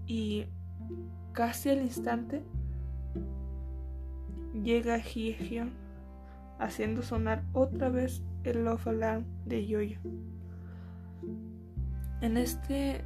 y 0.07 0.47
casi 1.35 1.68
al 1.68 1.83
instante 1.83 2.42
llega 4.55 4.99
Hyeon 4.99 5.73
haciendo 6.59 7.03
sonar 7.03 7.42
otra 7.53 7.90
vez 7.90 8.23
el 8.44 8.64
love 8.64 8.87
alarm 8.87 9.25
de 9.44 9.66
Yoyo. 9.66 9.99
En 12.20 12.37
este 12.37 13.05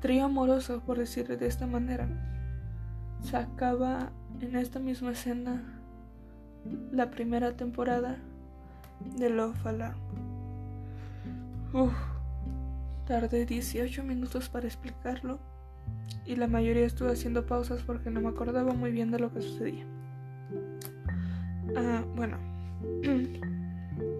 trío 0.00 0.24
amoroso, 0.24 0.80
por 0.86 0.98
decirlo 0.98 1.36
de 1.36 1.46
esta 1.46 1.66
manera, 1.66 2.08
se 3.20 3.36
acaba 3.36 4.12
en 4.40 4.56
esta 4.56 4.78
misma 4.78 5.10
escena 5.10 5.62
la 6.92 7.10
primera 7.10 7.56
temporada 7.56 8.16
de 9.16 9.30
Love 9.30 9.66
Alarm. 9.66 9.98
Tardé 13.06 13.46
18 13.46 14.02
minutos 14.04 14.48
para 14.48 14.66
explicarlo 14.66 15.38
y 16.26 16.36
la 16.36 16.46
mayoría 16.46 16.86
estuve 16.86 17.12
haciendo 17.12 17.46
pausas 17.46 17.82
porque 17.82 18.10
no 18.10 18.20
me 18.20 18.28
acordaba 18.28 18.72
muy 18.74 18.92
bien 18.92 19.10
de 19.10 19.18
lo 19.18 19.32
que 19.32 19.40
sucedía. 19.40 19.84
Ah, 21.76 22.04
bueno. 22.14 22.36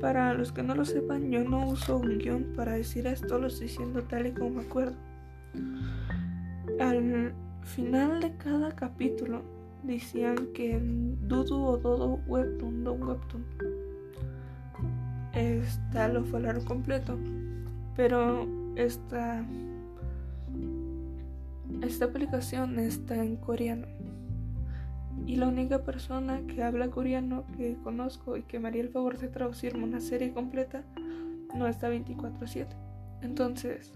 Para 0.01 0.35
los 0.35 0.53
que 0.53 0.63
no 0.63 0.75
lo 0.75 0.85
sepan, 0.85 1.31
yo 1.31 1.45
no 1.45 1.69
uso 1.69 1.99
un 1.99 2.19
guion 2.19 2.53
para 2.57 2.73
decir 2.73 3.07
esto, 3.07 3.39
lo 3.39 3.47
estoy 3.47 3.67
diciendo 3.69 4.03
tal 4.05 4.27
y 4.27 4.33
como 4.33 4.51
me 4.51 4.63
acuerdo. 4.63 4.97
Al 6.81 7.33
final 7.63 8.21
de 8.21 8.37
cada 8.37 8.75
capítulo 8.75 9.43
decían 9.83 10.37
que 10.55 10.81
Dudu 10.81 11.65
o 11.65 11.77
Dodo 11.77 12.21
Webtoon, 12.27 12.85
Don 12.85 13.03
Webtoon, 13.03 13.45
está 15.35 16.09
lo 16.09 16.25
falaron 16.25 16.65
completo, 16.65 17.19
pero 17.97 18.47
esta, 18.77 19.45
esta 21.83 22.07
aplicación 22.07 22.79
está 22.79 23.23
en 23.23 23.37
coreano 23.37 23.87
y 25.27 25.37
la 25.37 25.49
única 25.49 25.85
persona 25.85 26.41
que 26.47 26.63
habla 26.63 26.91
coreano 26.91 27.45
que 27.57 27.77
conozco 27.83 28.37
y 28.37 28.43
que 28.43 28.59
me 28.59 28.69
haría 28.69 28.83
el 28.83 28.89
favor 28.89 29.19
de 29.19 29.29
traducirme 29.29 29.85
una 29.85 30.01
serie 30.01 30.33
completa 30.33 30.85
no 31.55 31.67
está 31.67 31.89
24/7. 31.89 32.77
Entonces, 33.23 33.93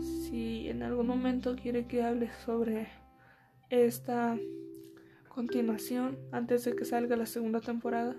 si 0.00 0.68
en 0.68 0.82
algún 0.82 1.06
momento 1.06 1.56
quiere 1.56 1.86
que 1.86 2.02
hable 2.02 2.30
sobre 2.44 2.88
esta 3.70 4.36
continuación 5.28 6.18
antes 6.32 6.64
de 6.64 6.74
que 6.74 6.84
salga 6.84 7.16
la 7.16 7.26
segunda 7.26 7.60
temporada, 7.60 8.16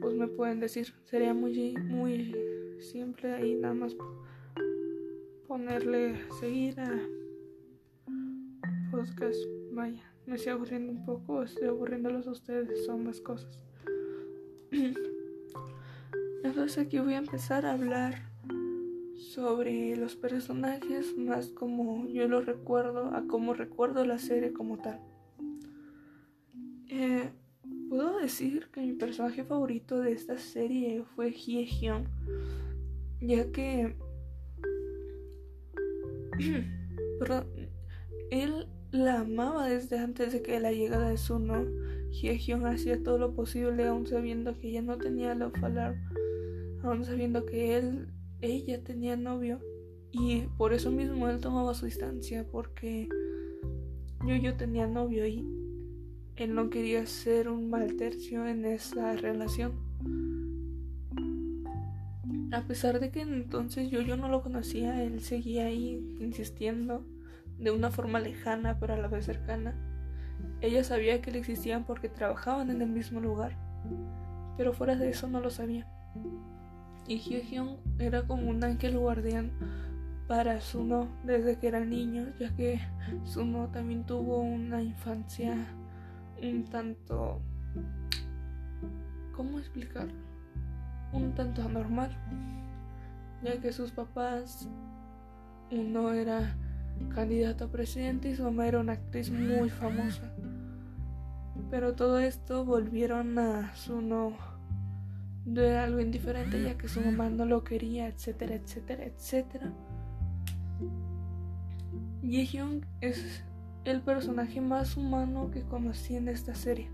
pues 0.00 0.14
me 0.14 0.28
pueden 0.28 0.60
decir. 0.60 0.94
Sería 1.04 1.34
muy, 1.34 1.74
muy 1.88 2.36
simple 2.78 3.32
ahí 3.32 3.54
nada 3.54 3.74
más 3.74 3.96
ponerle 5.48 6.16
seguir 6.40 6.78
a 6.80 7.15
podcast. 8.96 9.38
Vaya, 9.72 10.10
me 10.24 10.36
estoy 10.36 10.52
aburriendo 10.52 10.90
un 10.90 11.04
poco, 11.04 11.42
estoy 11.42 11.68
aburriéndolos 11.68 12.26
a 12.26 12.30
ustedes, 12.30 12.86
son 12.86 13.04
más 13.04 13.20
cosas. 13.20 13.62
Entonces 16.42 16.78
aquí 16.78 16.98
voy 16.98 17.12
a 17.12 17.18
empezar 17.18 17.66
a 17.66 17.72
hablar 17.74 18.30
sobre 19.18 19.94
los 19.96 20.16
personajes 20.16 21.14
más 21.18 21.48
como 21.48 22.06
yo 22.08 22.26
los 22.26 22.46
recuerdo, 22.46 23.14
a 23.14 23.26
cómo 23.26 23.52
recuerdo 23.52 24.06
la 24.06 24.18
serie 24.18 24.54
como 24.54 24.78
tal. 24.78 24.98
Eh, 26.88 27.28
puedo 27.90 28.18
decir 28.18 28.68
que 28.72 28.80
mi 28.80 28.94
personaje 28.94 29.44
favorito 29.44 30.00
de 30.00 30.12
esta 30.12 30.38
serie 30.38 31.04
fue 31.14 31.32
Hye 31.32 31.66
Hyun, 31.66 32.08
ya 33.20 33.52
que 33.52 33.94
perdón, 37.18 37.46
él 38.30 38.68
la 38.96 39.20
amaba 39.20 39.68
desde 39.68 39.98
antes 39.98 40.32
de 40.32 40.42
que 40.42 40.60
la 40.60 40.72
llegada 40.72 41.10
de 41.10 41.16
Suno. 41.16 41.64
Hye 42.10 42.38
Hyun 42.38 42.66
hacía 42.66 43.02
todo 43.02 43.18
lo 43.18 43.34
posible 43.34 43.86
aún 43.86 44.06
sabiendo 44.06 44.58
que 44.58 44.68
ella 44.68 44.82
no 44.82 44.96
tenía 44.96 45.34
la 45.34 45.50
falar, 45.50 45.96
aún 46.82 47.04
sabiendo 47.04 47.44
que 47.44 47.76
él 47.76 48.08
ella 48.40 48.82
tenía 48.82 49.16
novio 49.16 49.60
y 50.12 50.42
por 50.56 50.72
eso 50.72 50.90
mismo 50.90 51.28
él 51.28 51.40
tomaba 51.40 51.74
su 51.74 51.86
distancia 51.86 52.46
porque 52.50 53.08
yo 54.26 54.36
yo 54.36 54.56
tenía 54.56 54.86
novio 54.86 55.26
y 55.26 55.44
él 56.36 56.54
no 56.54 56.70
quería 56.70 57.06
ser 57.06 57.48
un 57.48 57.70
mal 57.70 57.96
tercio 57.96 58.46
en 58.46 58.64
esa 58.64 59.14
relación. 59.16 59.72
A 62.52 62.62
pesar 62.66 63.00
de 63.00 63.10
que 63.10 63.22
entonces 63.22 63.90
yo 63.90 64.00
yo 64.00 64.16
no 64.16 64.28
lo 64.28 64.42
conocía, 64.42 65.02
él 65.02 65.20
seguía 65.20 65.66
ahí 65.66 66.16
insistiendo 66.20 67.04
de 67.58 67.70
una 67.70 67.90
forma 67.90 68.20
lejana 68.20 68.78
pero 68.78 68.94
a 68.94 68.98
la 68.98 69.08
vez 69.08 69.26
cercana. 69.26 69.74
Ella 70.60 70.84
sabía 70.84 71.20
que 71.22 71.30
le 71.30 71.38
existían 71.38 71.84
porque 71.84 72.08
trabajaban 72.08 72.70
en 72.70 72.82
el 72.82 72.90
mismo 72.90 73.20
lugar, 73.20 73.56
pero 74.56 74.72
fuera 74.72 74.96
de 74.96 75.10
eso 75.10 75.28
no 75.28 75.40
lo 75.40 75.50
sabía. 75.50 75.86
Y 77.06 77.18
Hye 77.18 77.78
era 77.98 78.26
como 78.26 78.50
un 78.50 78.64
ángel 78.64 78.98
guardián 78.98 79.52
para 80.26 80.60
Suno 80.60 81.08
desde 81.24 81.58
que 81.58 81.68
era 81.68 81.84
niño, 81.84 82.26
ya 82.38 82.54
que 82.56 82.80
Suno 83.24 83.68
también 83.68 84.04
tuvo 84.04 84.38
una 84.38 84.82
infancia 84.82 85.54
un 86.42 86.64
tanto... 86.64 87.40
¿Cómo 89.34 89.58
explicar? 89.58 90.08
Un 91.12 91.34
tanto 91.34 91.62
anormal, 91.62 92.10
ya 93.42 93.60
que 93.60 93.72
sus 93.72 93.90
papás, 93.92 94.68
uno 95.70 96.12
era 96.12 96.56
candidato 97.14 97.64
a 97.64 97.68
presidente 97.68 98.30
y 98.30 98.36
su 98.36 98.42
mamá 98.44 98.66
era 98.66 98.80
una 98.80 98.92
actriz 98.92 99.30
muy 99.30 99.70
famosa. 99.70 100.32
Pero 101.70 101.94
todo 101.94 102.18
esto 102.18 102.64
volvieron 102.64 103.38
a 103.38 103.74
Suno 103.74 104.36
de 105.44 105.76
algo 105.78 106.00
indiferente 106.00 106.62
ya 106.62 106.76
que 106.76 106.88
su 106.88 107.00
mamá 107.00 107.30
no 107.30 107.44
lo 107.44 107.62
quería, 107.62 108.08
etcétera, 108.08 108.56
etcétera, 108.56 109.04
etcétera. 109.04 109.72
Hyun 112.22 112.84
es 113.00 113.44
el 113.84 114.02
personaje 114.02 114.60
más 114.60 114.96
humano 114.96 115.50
que 115.52 115.62
conocí 115.62 116.16
en 116.16 116.28
esta 116.28 116.54
serie. 116.54 116.90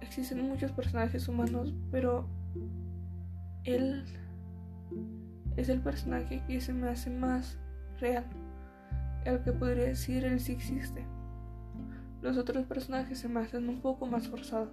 Existen 0.00 0.48
muchos 0.48 0.72
personajes 0.72 1.28
humanos, 1.28 1.74
pero 1.90 2.26
él 3.64 4.04
es 5.56 5.68
el 5.68 5.80
personaje 5.80 6.42
que 6.46 6.60
se 6.62 6.72
me 6.72 6.88
hace 6.88 7.10
más 7.10 7.58
real, 8.00 8.24
el 9.24 9.40
que 9.42 9.52
podría 9.52 9.84
decir 9.84 10.24
él 10.24 10.40
sí 10.40 10.52
existe. 10.52 11.04
Los 12.22 12.36
otros 12.36 12.66
personajes 12.66 13.18
se 13.18 13.28
me 13.28 13.40
hacen 13.40 13.68
un 13.68 13.80
poco 13.80 14.06
más 14.06 14.28
forzados 14.28 14.70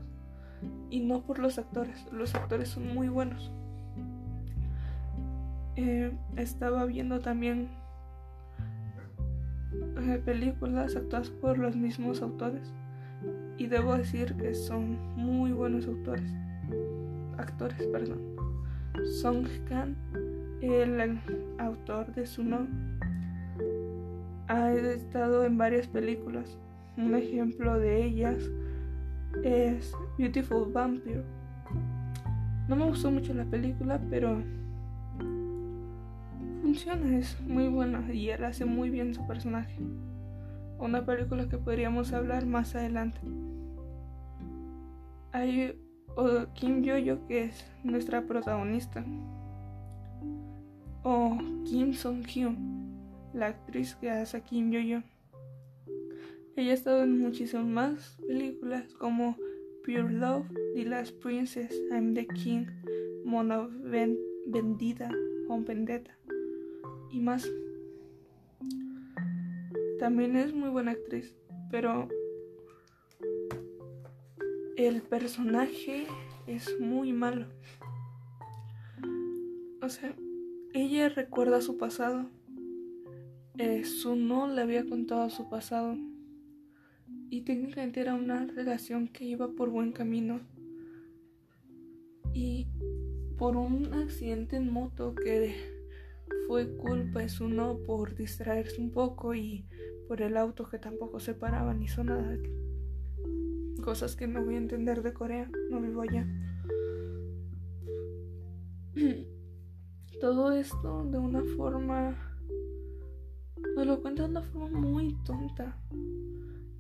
y 0.89 1.01
no 1.01 1.21
por 1.21 1.39
los 1.39 1.57
actores. 1.59 2.05
Los 2.11 2.33
actores 2.35 2.69
son 2.69 2.93
muy 2.93 3.07
buenos. 3.07 3.51
Eh, 5.75 6.11
estaba 6.37 6.85
viendo 6.85 7.19
también 7.19 7.69
eh, 10.01 10.21
películas 10.23 10.95
actuadas 10.95 11.29
por 11.29 11.57
los 11.57 11.75
mismos 11.75 12.21
autores 12.21 12.73
y 13.57 13.67
debo 13.67 13.97
decir 13.97 14.35
que 14.35 14.55
son 14.55 14.97
muy 15.15 15.51
buenos 15.51 15.87
autores. 15.87 16.31
Actores, 17.37 17.85
perdón. 17.87 18.21
Song 19.21 19.45
Kang, 19.67 19.95
el 20.61 21.19
autor 21.59 22.13
de 22.13 22.25
Suno, 22.25 22.67
ha 24.47 24.71
estado 24.71 25.45
en 25.45 25.57
varias 25.57 25.87
películas. 25.87 26.57
Un 26.97 27.15
ejemplo 27.15 27.77
de 27.79 28.05
ellas 28.05 28.49
es 29.43 29.93
Beautiful 30.17 30.71
Vampire. 30.71 31.23
No 32.67 32.75
me 32.75 32.85
gustó 32.85 33.11
mucho 33.11 33.33
la 33.33 33.45
película, 33.45 34.01
pero 34.09 34.41
funciona, 36.61 37.17
es 37.17 37.39
muy 37.41 37.67
buena 37.67 38.11
y 38.11 38.29
él 38.29 38.43
hace 38.43 38.65
muy 38.65 38.89
bien 38.89 39.13
su 39.13 39.25
personaje. 39.27 39.77
Una 40.79 41.05
película 41.05 41.47
que 41.47 41.57
podríamos 41.57 42.11
hablar 42.13 42.45
más 42.45 42.75
adelante. 42.75 43.19
Hay 45.31 45.79
Kim 46.53 46.81
Yo-yo 46.81 47.25
que 47.27 47.45
es 47.45 47.65
nuestra 47.83 48.21
protagonista. 48.23 49.05
O 51.03 51.37
Kim 51.65 51.93
Song-hyun, 51.93 52.84
la 53.35 53.47
actriz 53.47 53.95
que 53.95 54.09
hace 54.09 54.41
Kim 54.41 54.71
Yo-yo. 54.71 55.01
Ella 56.55 56.71
ha 56.71 56.73
estado 56.73 57.03
en 57.03 57.19
muchísimas 57.19 57.65
más 57.65 58.17
películas 58.25 58.93
como 58.93 59.35
Pure 59.83 60.13
Love, 60.13 60.47
The 60.73 60.85
Last 60.85 61.15
Princess, 61.21 61.75
I'm 61.91 62.13
the 62.13 62.25
King, 62.27 62.65
Mona 63.25 63.67
Vendida, 64.47 65.11
Home 65.49 65.65
Vendetta 65.65 66.17
y 67.11 67.19
más. 67.19 67.45
También 69.99 70.37
es 70.37 70.53
muy 70.53 70.69
buena 70.69 70.91
actriz, 70.91 71.35
pero 71.69 72.07
el 74.77 75.01
personaje 75.01 76.07
es 76.47 76.79
muy 76.79 77.11
malo. 77.11 77.47
O 79.81 79.89
sea, 79.89 80.15
ella 80.73 81.09
recuerda 81.09 81.59
su 81.61 81.77
pasado. 81.77 82.29
Eh, 83.57 83.85
su 83.85 84.15
no 84.17 84.47
le 84.47 84.61
había 84.61 84.85
contado 84.85 85.29
su 85.29 85.47
pasado 85.49 85.95
y 87.29 87.41
técnicamente 87.41 88.01
era 88.01 88.13
una 88.13 88.45
relación 88.45 89.07
que 89.07 89.23
iba 89.25 89.47
por 89.47 89.69
buen 89.69 89.93
camino. 89.93 90.41
Y 92.33 92.67
por 93.37 93.55
un 93.55 93.93
accidente 93.93 94.57
en 94.57 94.71
moto 94.71 95.15
que 95.15 95.55
fue 96.47 96.75
culpa 96.77 97.23
es 97.23 97.39
uno 97.39 97.79
por 97.85 98.15
distraerse 98.15 98.81
un 98.81 98.91
poco 98.91 99.33
y 99.33 99.65
por 100.07 100.21
el 100.21 100.37
auto 100.37 100.69
que 100.69 100.77
tampoco 100.77 101.19
se 101.19 101.33
paraba 101.33 101.73
ni 101.73 101.85
hizo 101.85 102.03
nada. 102.03 102.37
Cosas 103.83 104.15
que 104.15 104.27
no 104.27 104.43
voy 104.43 104.55
a 104.55 104.59
entender 104.59 105.01
de 105.01 105.13
Corea, 105.13 105.49
no 105.69 105.81
vivo 105.81 106.01
allá. 106.01 106.27
Todo 110.21 110.51
esto 110.51 111.05
de 111.05 111.17
una 111.17 111.43
forma... 111.55 112.24
Nos 113.75 113.85
lo 113.85 114.01
cuenta 114.01 114.23
de 114.23 114.29
una 114.29 114.41
forma 114.41 114.79
muy 114.79 115.13
tonta 115.25 115.77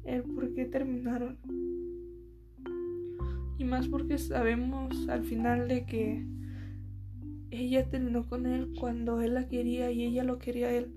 el 0.05 0.23
por 0.23 0.53
qué 0.53 0.65
terminaron. 0.65 1.37
Y 3.57 3.63
más 3.63 3.87
porque 3.87 4.17
sabemos 4.17 5.07
al 5.09 5.23
final 5.23 5.67
de 5.67 5.85
que 5.85 6.25
ella 7.51 7.89
terminó 7.89 8.27
con 8.27 8.45
él 8.45 8.73
cuando 8.79 9.21
él 9.21 9.33
la 9.33 9.47
quería 9.47 9.91
y 9.91 10.03
ella 10.03 10.23
lo 10.23 10.39
quería 10.39 10.67
a 10.67 10.71
él. 10.71 10.93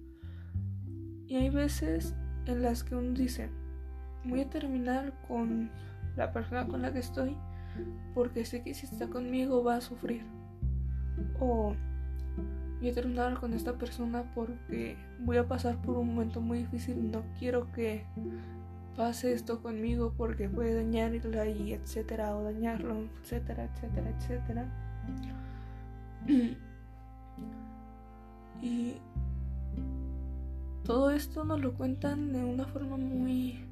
Y 1.26 1.36
hay 1.36 1.50
veces 1.50 2.14
en 2.46 2.62
las 2.62 2.84
que 2.84 2.94
uno 2.94 3.12
dice, 3.12 3.50
voy 4.24 4.40
a 4.40 4.50
terminar 4.50 5.12
con 5.26 5.70
la 6.16 6.32
persona 6.32 6.66
con 6.66 6.82
la 6.82 6.92
que 6.92 7.00
estoy 7.00 7.36
porque 8.14 8.44
sé 8.44 8.62
que 8.62 8.74
si 8.74 8.86
está 8.86 9.08
conmigo 9.08 9.62
va 9.62 9.76
a 9.76 9.80
sufrir. 9.80 10.22
O 11.40 11.74
a 12.82 12.92
terminar 12.92 13.40
con 13.40 13.54
esta 13.54 13.72
persona 13.74 14.24
porque 14.34 14.96
voy 15.20 15.36
a 15.36 15.48
pasar 15.48 15.76
por 15.82 15.98
un 15.98 16.08
momento 16.14 16.40
muy 16.40 16.58
difícil 16.58 17.10
no 17.10 17.22
quiero 17.38 17.72
que 17.72 18.04
pase 18.96 19.32
esto 19.32 19.62
conmigo 19.62 20.12
porque 20.16 20.48
puede 20.48 20.74
dañarla 20.74 21.46
y 21.46 21.72
etcétera, 21.72 22.36
o 22.36 22.42
dañarlo, 22.42 23.08
etcétera, 23.22 23.64
etcétera, 23.64 24.10
etcétera. 24.10 24.66
y 28.60 28.94
todo 30.84 31.10
esto 31.10 31.44
nos 31.44 31.60
lo 31.60 31.74
cuentan 31.74 32.32
de 32.32 32.44
una 32.44 32.64
forma 32.64 32.96
muy 32.96 33.64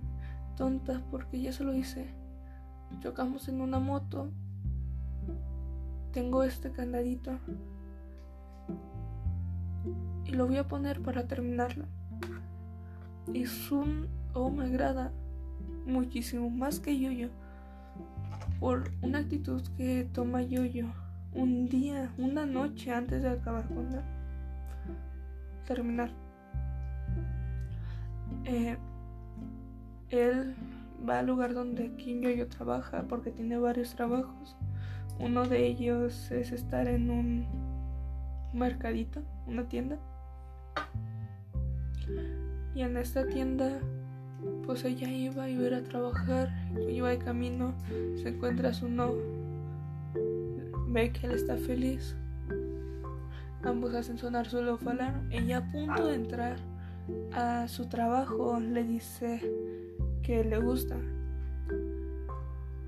tonta 0.57 1.03
porque 1.11 1.41
ya 1.41 1.53
se 1.53 1.65
lo 1.65 1.75
hice. 1.75 2.07
Chocamos 3.01 3.49
en 3.49 3.61
una 3.61 3.81
moto 3.81 4.31
tengo 6.13 6.45
este 6.45 6.71
candadito 6.73 7.39
y 10.25 10.33
lo 10.33 10.47
voy 10.47 10.57
a 10.59 10.69
poner 10.69 11.01
para 11.01 11.27
terminarla. 11.27 11.87
Es 13.35 13.71
un... 13.71 14.09
Oh, 14.35 14.51
me 14.51 14.65
agrada 14.65 15.13
muchísimo 15.87 16.51
más 16.51 16.81
que 16.81 16.99
Yoyo 16.99 17.31
por 18.61 18.91
una 19.03 19.19
actitud 19.19 19.63
que 19.77 20.09
toma 20.13 20.43
Yoyo 20.43 20.87
un 21.35 21.69
día, 21.69 22.13
una 22.19 22.47
noche 22.47 22.93
antes 22.93 23.23
de 23.23 23.31
acabar 23.31 23.67
con 23.69 23.91
la 23.91 24.03
terminar. 25.67 26.11
Eh, 28.45 28.77
él 30.11 30.55
va 31.09 31.19
al 31.19 31.27
lugar 31.27 31.53
donde 31.53 31.95
Kim 31.97 32.23
Yoyo 32.23 32.49
trabaja 32.49 33.05
porque 33.09 33.31
tiene 33.31 33.59
varios 33.59 33.95
trabajos. 33.95 34.57
Uno 35.19 35.47
de 35.47 35.67
ellos 35.67 36.31
es 36.31 36.53
estar 36.53 36.89
en 36.89 37.11
un 37.11 37.47
mercadito, 38.53 39.23
una 39.47 39.69
tienda. 39.69 39.99
Y 42.75 42.83
en 42.83 42.97
esta 42.97 43.27
tienda, 43.27 43.81
pues 44.65 44.85
ella 44.85 45.09
iba, 45.09 45.49
iba 45.49 45.65
a 45.65 45.69
ir 45.69 45.75
a 45.75 45.83
trabajar, 45.83 46.51
iba 46.89 47.09
de 47.09 47.19
camino, 47.19 47.75
se 48.17 48.29
encuentra 48.29 48.71
a 48.71 48.75
su 48.75 48.89
no, 48.89 49.15
ve 50.89 51.13
que 51.13 51.27
él 51.27 51.33
está 51.33 51.57
feliz. 51.57 52.17
Ambos 53.63 53.95
hacen 53.95 54.19
sonar 54.19 54.47
su 54.47 54.59
alarma. 54.59 55.23
Ella 55.31 55.59
a 55.59 55.73
punto 55.73 56.07
de 56.07 56.15
entrar 56.15 56.57
a 57.33 57.67
su 57.69 57.89
trabajo 57.89 58.61
le 58.61 58.85
dice 58.85 59.41
que 60.23 60.45
le 60.45 60.59
gusta. 60.59 60.97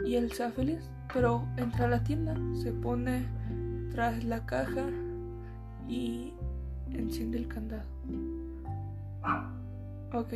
Y 0.05 0.15
él 0.15 0.27
está 0.27 0.51
feliz, 0.51 0.91
pero 1.13 1.47
entra 1.57 1.87
a 1.87 1.89
la 1.89 2.05
tienda, 2.05 2.35
se 2.63 2.73
pone 2.73 3.27
tras 3.91 4.23
la 4.25 4.47
caja 4.47 4.87
y 5.89 6.33
enciende 6.93 7.39
el 7.39 7.49
candado. 7.49 7.89
Ok. 10.13 10.35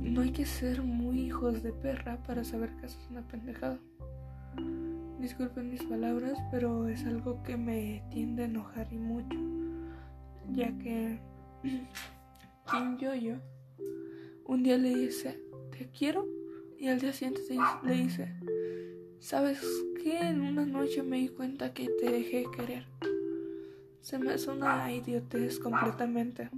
No 0.00 0.22
hay 0.22 0.30
que 0.30 0.44
ser 0.44 0.82
muy 0.82 1.20
hijos 1.20 1.62
de 1.62 1.72
perra 1.72 2.18
para 2.26 2.44
saber 2.44 2.70
que 2.76 2.86
eso 2.86 2.98
es 2.98 3.10
una 3.10 3.22
pendejada. 3.22 3.78
Disculpen 5.20 5.70
mis 5.70 5.82
palabras, 5.84 6.38
pero 6.50 6.88
es 6.88 7.06
algo 7.06 7.42
que 7.44 7.56
me 7.56 8.02
tiende 8.10 8.42
a 8.42 8.46
enojar 8.46 8.92
y 8.92 8.98
mucho, 8.98 9.38
ya 10.52 10.76
que 10.78 11.20
Kim 12.70 12.98
Yoyo 12.98 13.36
un 14.44 14.62
día 14.62 14.76
le 14.76 14.94
dice, 14.94 15.40
te 15.70 15.88
quiero, 15.88 16.26
y 16.78 16.88
al 16.88 17.00
día 17.00 17.12
siguiente 17.12 17.42
le 17.84 17.92
dice, 17.94 18.34
¿sabes 19.20 19.60
qué? 20.02 20.18
En 20.18 20.40
una 20.40 20.66
noche 20.66 21.02
me 21.02 21.18
di 21.18 21.28
cuenta 21.28 21.72
que 21.72 21.88
te 21.88 22.10
dejé 22.10 22.44
querer. 22.54 22.84
Se 24.02 24.18
me 24.18 24.32
hace 24.32 24.50
una 24.50 24.92
idiotez 24.92 25.58
completamente. 25.60 26.50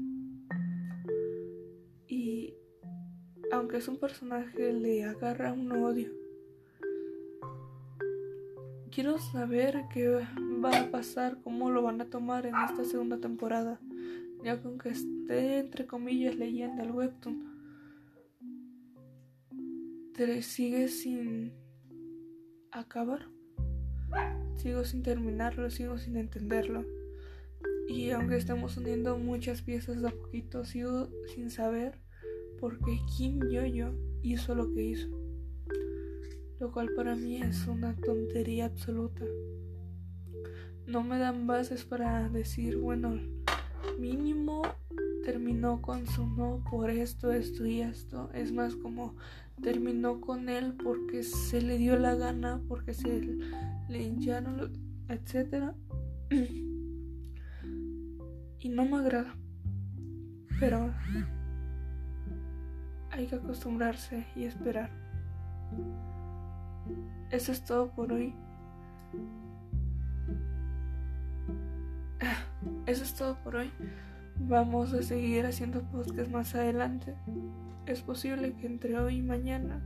aunque 3.53 3.77
es 3.77 3.87
un 3.87 3.99
personaje, 3.99 4.73
le 4.73 5.05
agarra 5.05 5.53
un 5.53 5.71
odio. 5.71 6.11
Quiero 8.91 9.19
saber 9.19 9.85
qué 9.93 10.27
va 10.65 10.81
a 10.81 10.91
pasar, 10.91 11.39
cómo 11.43 11.71
lo 11.71 11.83
van 11.83 12.01
a 12.01 12.11
tomar 12.11 12.47
en 12.47 12.55
esta 12.57 12.85
segunda 12.85 13.19
temporada, 13.19 13.81
ya 14.43 14.61
que 14.61 14.67
aunque 14.67 14.89
esté 14.89 15.59
entre 15.59 15.87
comillas 15.87 16.35
leyendo 16.37 16.83
el 16.83 16.91
webtoon, 16.93 17.45
te 20.15 20.43
sigue 20.43 20.89
sin 20.89 21.53
acabar. 22.71 23.29
Sigo 24.57 24.85
sin 24.85 25.03
terminarlo, 25.03 25.71
sigo 25.71 25.99
sin 25.99 26.17
entenderlo. 26.17 27.04
Y 27.89 28.11
aunque 28.11 28.37
estamos 28.37 28.77
uniendo 28.77 29.19
muchas 29.19 29.63
piezas 29.63 30.01
de 30.01 30.09
a 30.09 30.11
poquito, 30.11 30.65
sigo 30.65 31.09
sin 31.35 31.51
saber 31.51 32.01
porque 32.61 32.99
Kim 33.17 33.41
Yo-Yo 33.51 33.93
hizo 34.23 34.55
lo 34.55 34.73
que 34.73 34.83
hizo, 34.83 35.09
lo 36.59 36.73
cual 36.73 36.91
para 36.97 37.15
mí 37.15 37.43
es 37.43 37.67
una 37.67 37.95
tontería 37.97 38.67
absoluta. 38.67 39.25
No 40.87 41.03
me 41.03 41.19
dan 41.19 41.47
bases 41.47 41.85
para 41.85 42.29
decir, 42.29 42.79
bueno, 42.79 43.21
mínimo 43.99 44.63
terminó 45.25 45.81
con 45.83 46.07
su 46.07 46.27
no 46.27 46.63
por 46.71 46.91
esto, 46.91 47.33
esto 47.33 47.67
y 47.67 47.81
esto. 47.81 48.31
Es 48.33 48.53
más 48.53 48.77
como 48.77 49.17
terminó 49.63 50.21
con 50.21 50.49
él 50.49 50.75
porque 50.83 51.23
se 51.23 51.61
le 51.63 51.79
dio 51.79 51.99
la 51.99 52.15
gana, 52.15 52.63
porque 52.69 52.95
se 52.95 53.39
le 53.89 54.03
hincharon, 54.03 54.73
etc. 55.09 55.75
y 58.65 58.71
no 58.71 58.85
me 58.87 58.97
agrada. 58.97 59.37
Pero 60.59 60.91
hay 63.11 63.27
que 63.27 63.37
acostumbrarse 63.37 64.27
y 64.35 64.45
esperar. 64.45 64.91
Eso 67.31 67.53
es 67.53 67.63
todo 67.65 67.91
por 67.91 68.11
hoy. 68.13 68.35
Eso 72.87 73.05
es 73.05 73.15
todo 73.15 73.37
por 73.45 73.57
hoy. 73.57 73.71
Vamos 74.37 74.95
a 74.95 75.03
seguir 75.03 75.45
haciendo 75.45 75.83
podcast 75.83 76.31
más 76.31 76.55
adelante. 76.55 77.15
Es 77.85 78.01
posible 78.01 78.55
que 78.55 78.67
entre 78.67 78.99
hoy 78.99 79.17
y 79.17 79.23
mañana. 79.23 79.83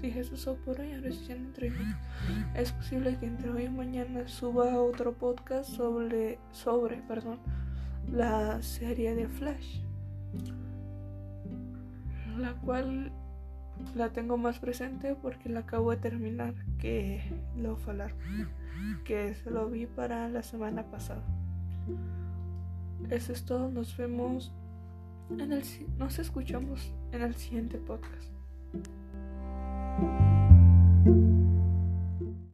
Dije 0.00 0.20
eso 0.20 0.38
solo 0.38 0.58
por 0.64 0.80
hoy, 0.80 0.94
ahora 0.94 1.12
sí 1.12 1.26
ya 1.28 1.34
entre 1.34 1.70
Es 2.54 2.72
posible 2.72 3.18
que 3.18 3.26
entre 3.26 3.50
hoy 3.50 3.64
y 3.64 3.68
mañana 3.68 4.26
suba 4.26 4.80
otro 4.80 5.12
podcast 5.12 5.68
sobre, 5.68 6.38
sobre, 6.52 7.02
perdón, 7.02 7.38
la 8.12 8.62
serie 8.62 9.14
de 9.14 9.28
Flash 9.28 9.80
la 12.38 12.54
cual 12.54 13.12
la 13.94 14.10
tengo 14.10 14.36
más 14.36 14.58
presente 14.58 15.16
porque 15.20 15.48
la 15.48 15.60
acabo 15.60 15.90
de 15.90 15.96
terminar 15.96 16.54
que 16.78 17.22
lo 17.56 17.76
falar 17.76 18.14
que 19.04 19.34
se 19.34 19.50
lo 19.50 19.68
vi 19.70 19.86
para 19.86 20.28
la 20.28 20.42
semana 20.42 20.84
pasada. 20.84 21.22
Eso 23.10 23.32
es 23.32 23.44
todo, 23.44 23.70
nos 23.70 23.96
vemos 23.96 24.52
en 25.30 25.52
el 25.52 25.62
nos 25.98 26.18
escuchamos 26.18 26.92
en 27.12 27.22
el 27.22 27.34
siguiente 27.34 27.78
podcast. 27.78 28.30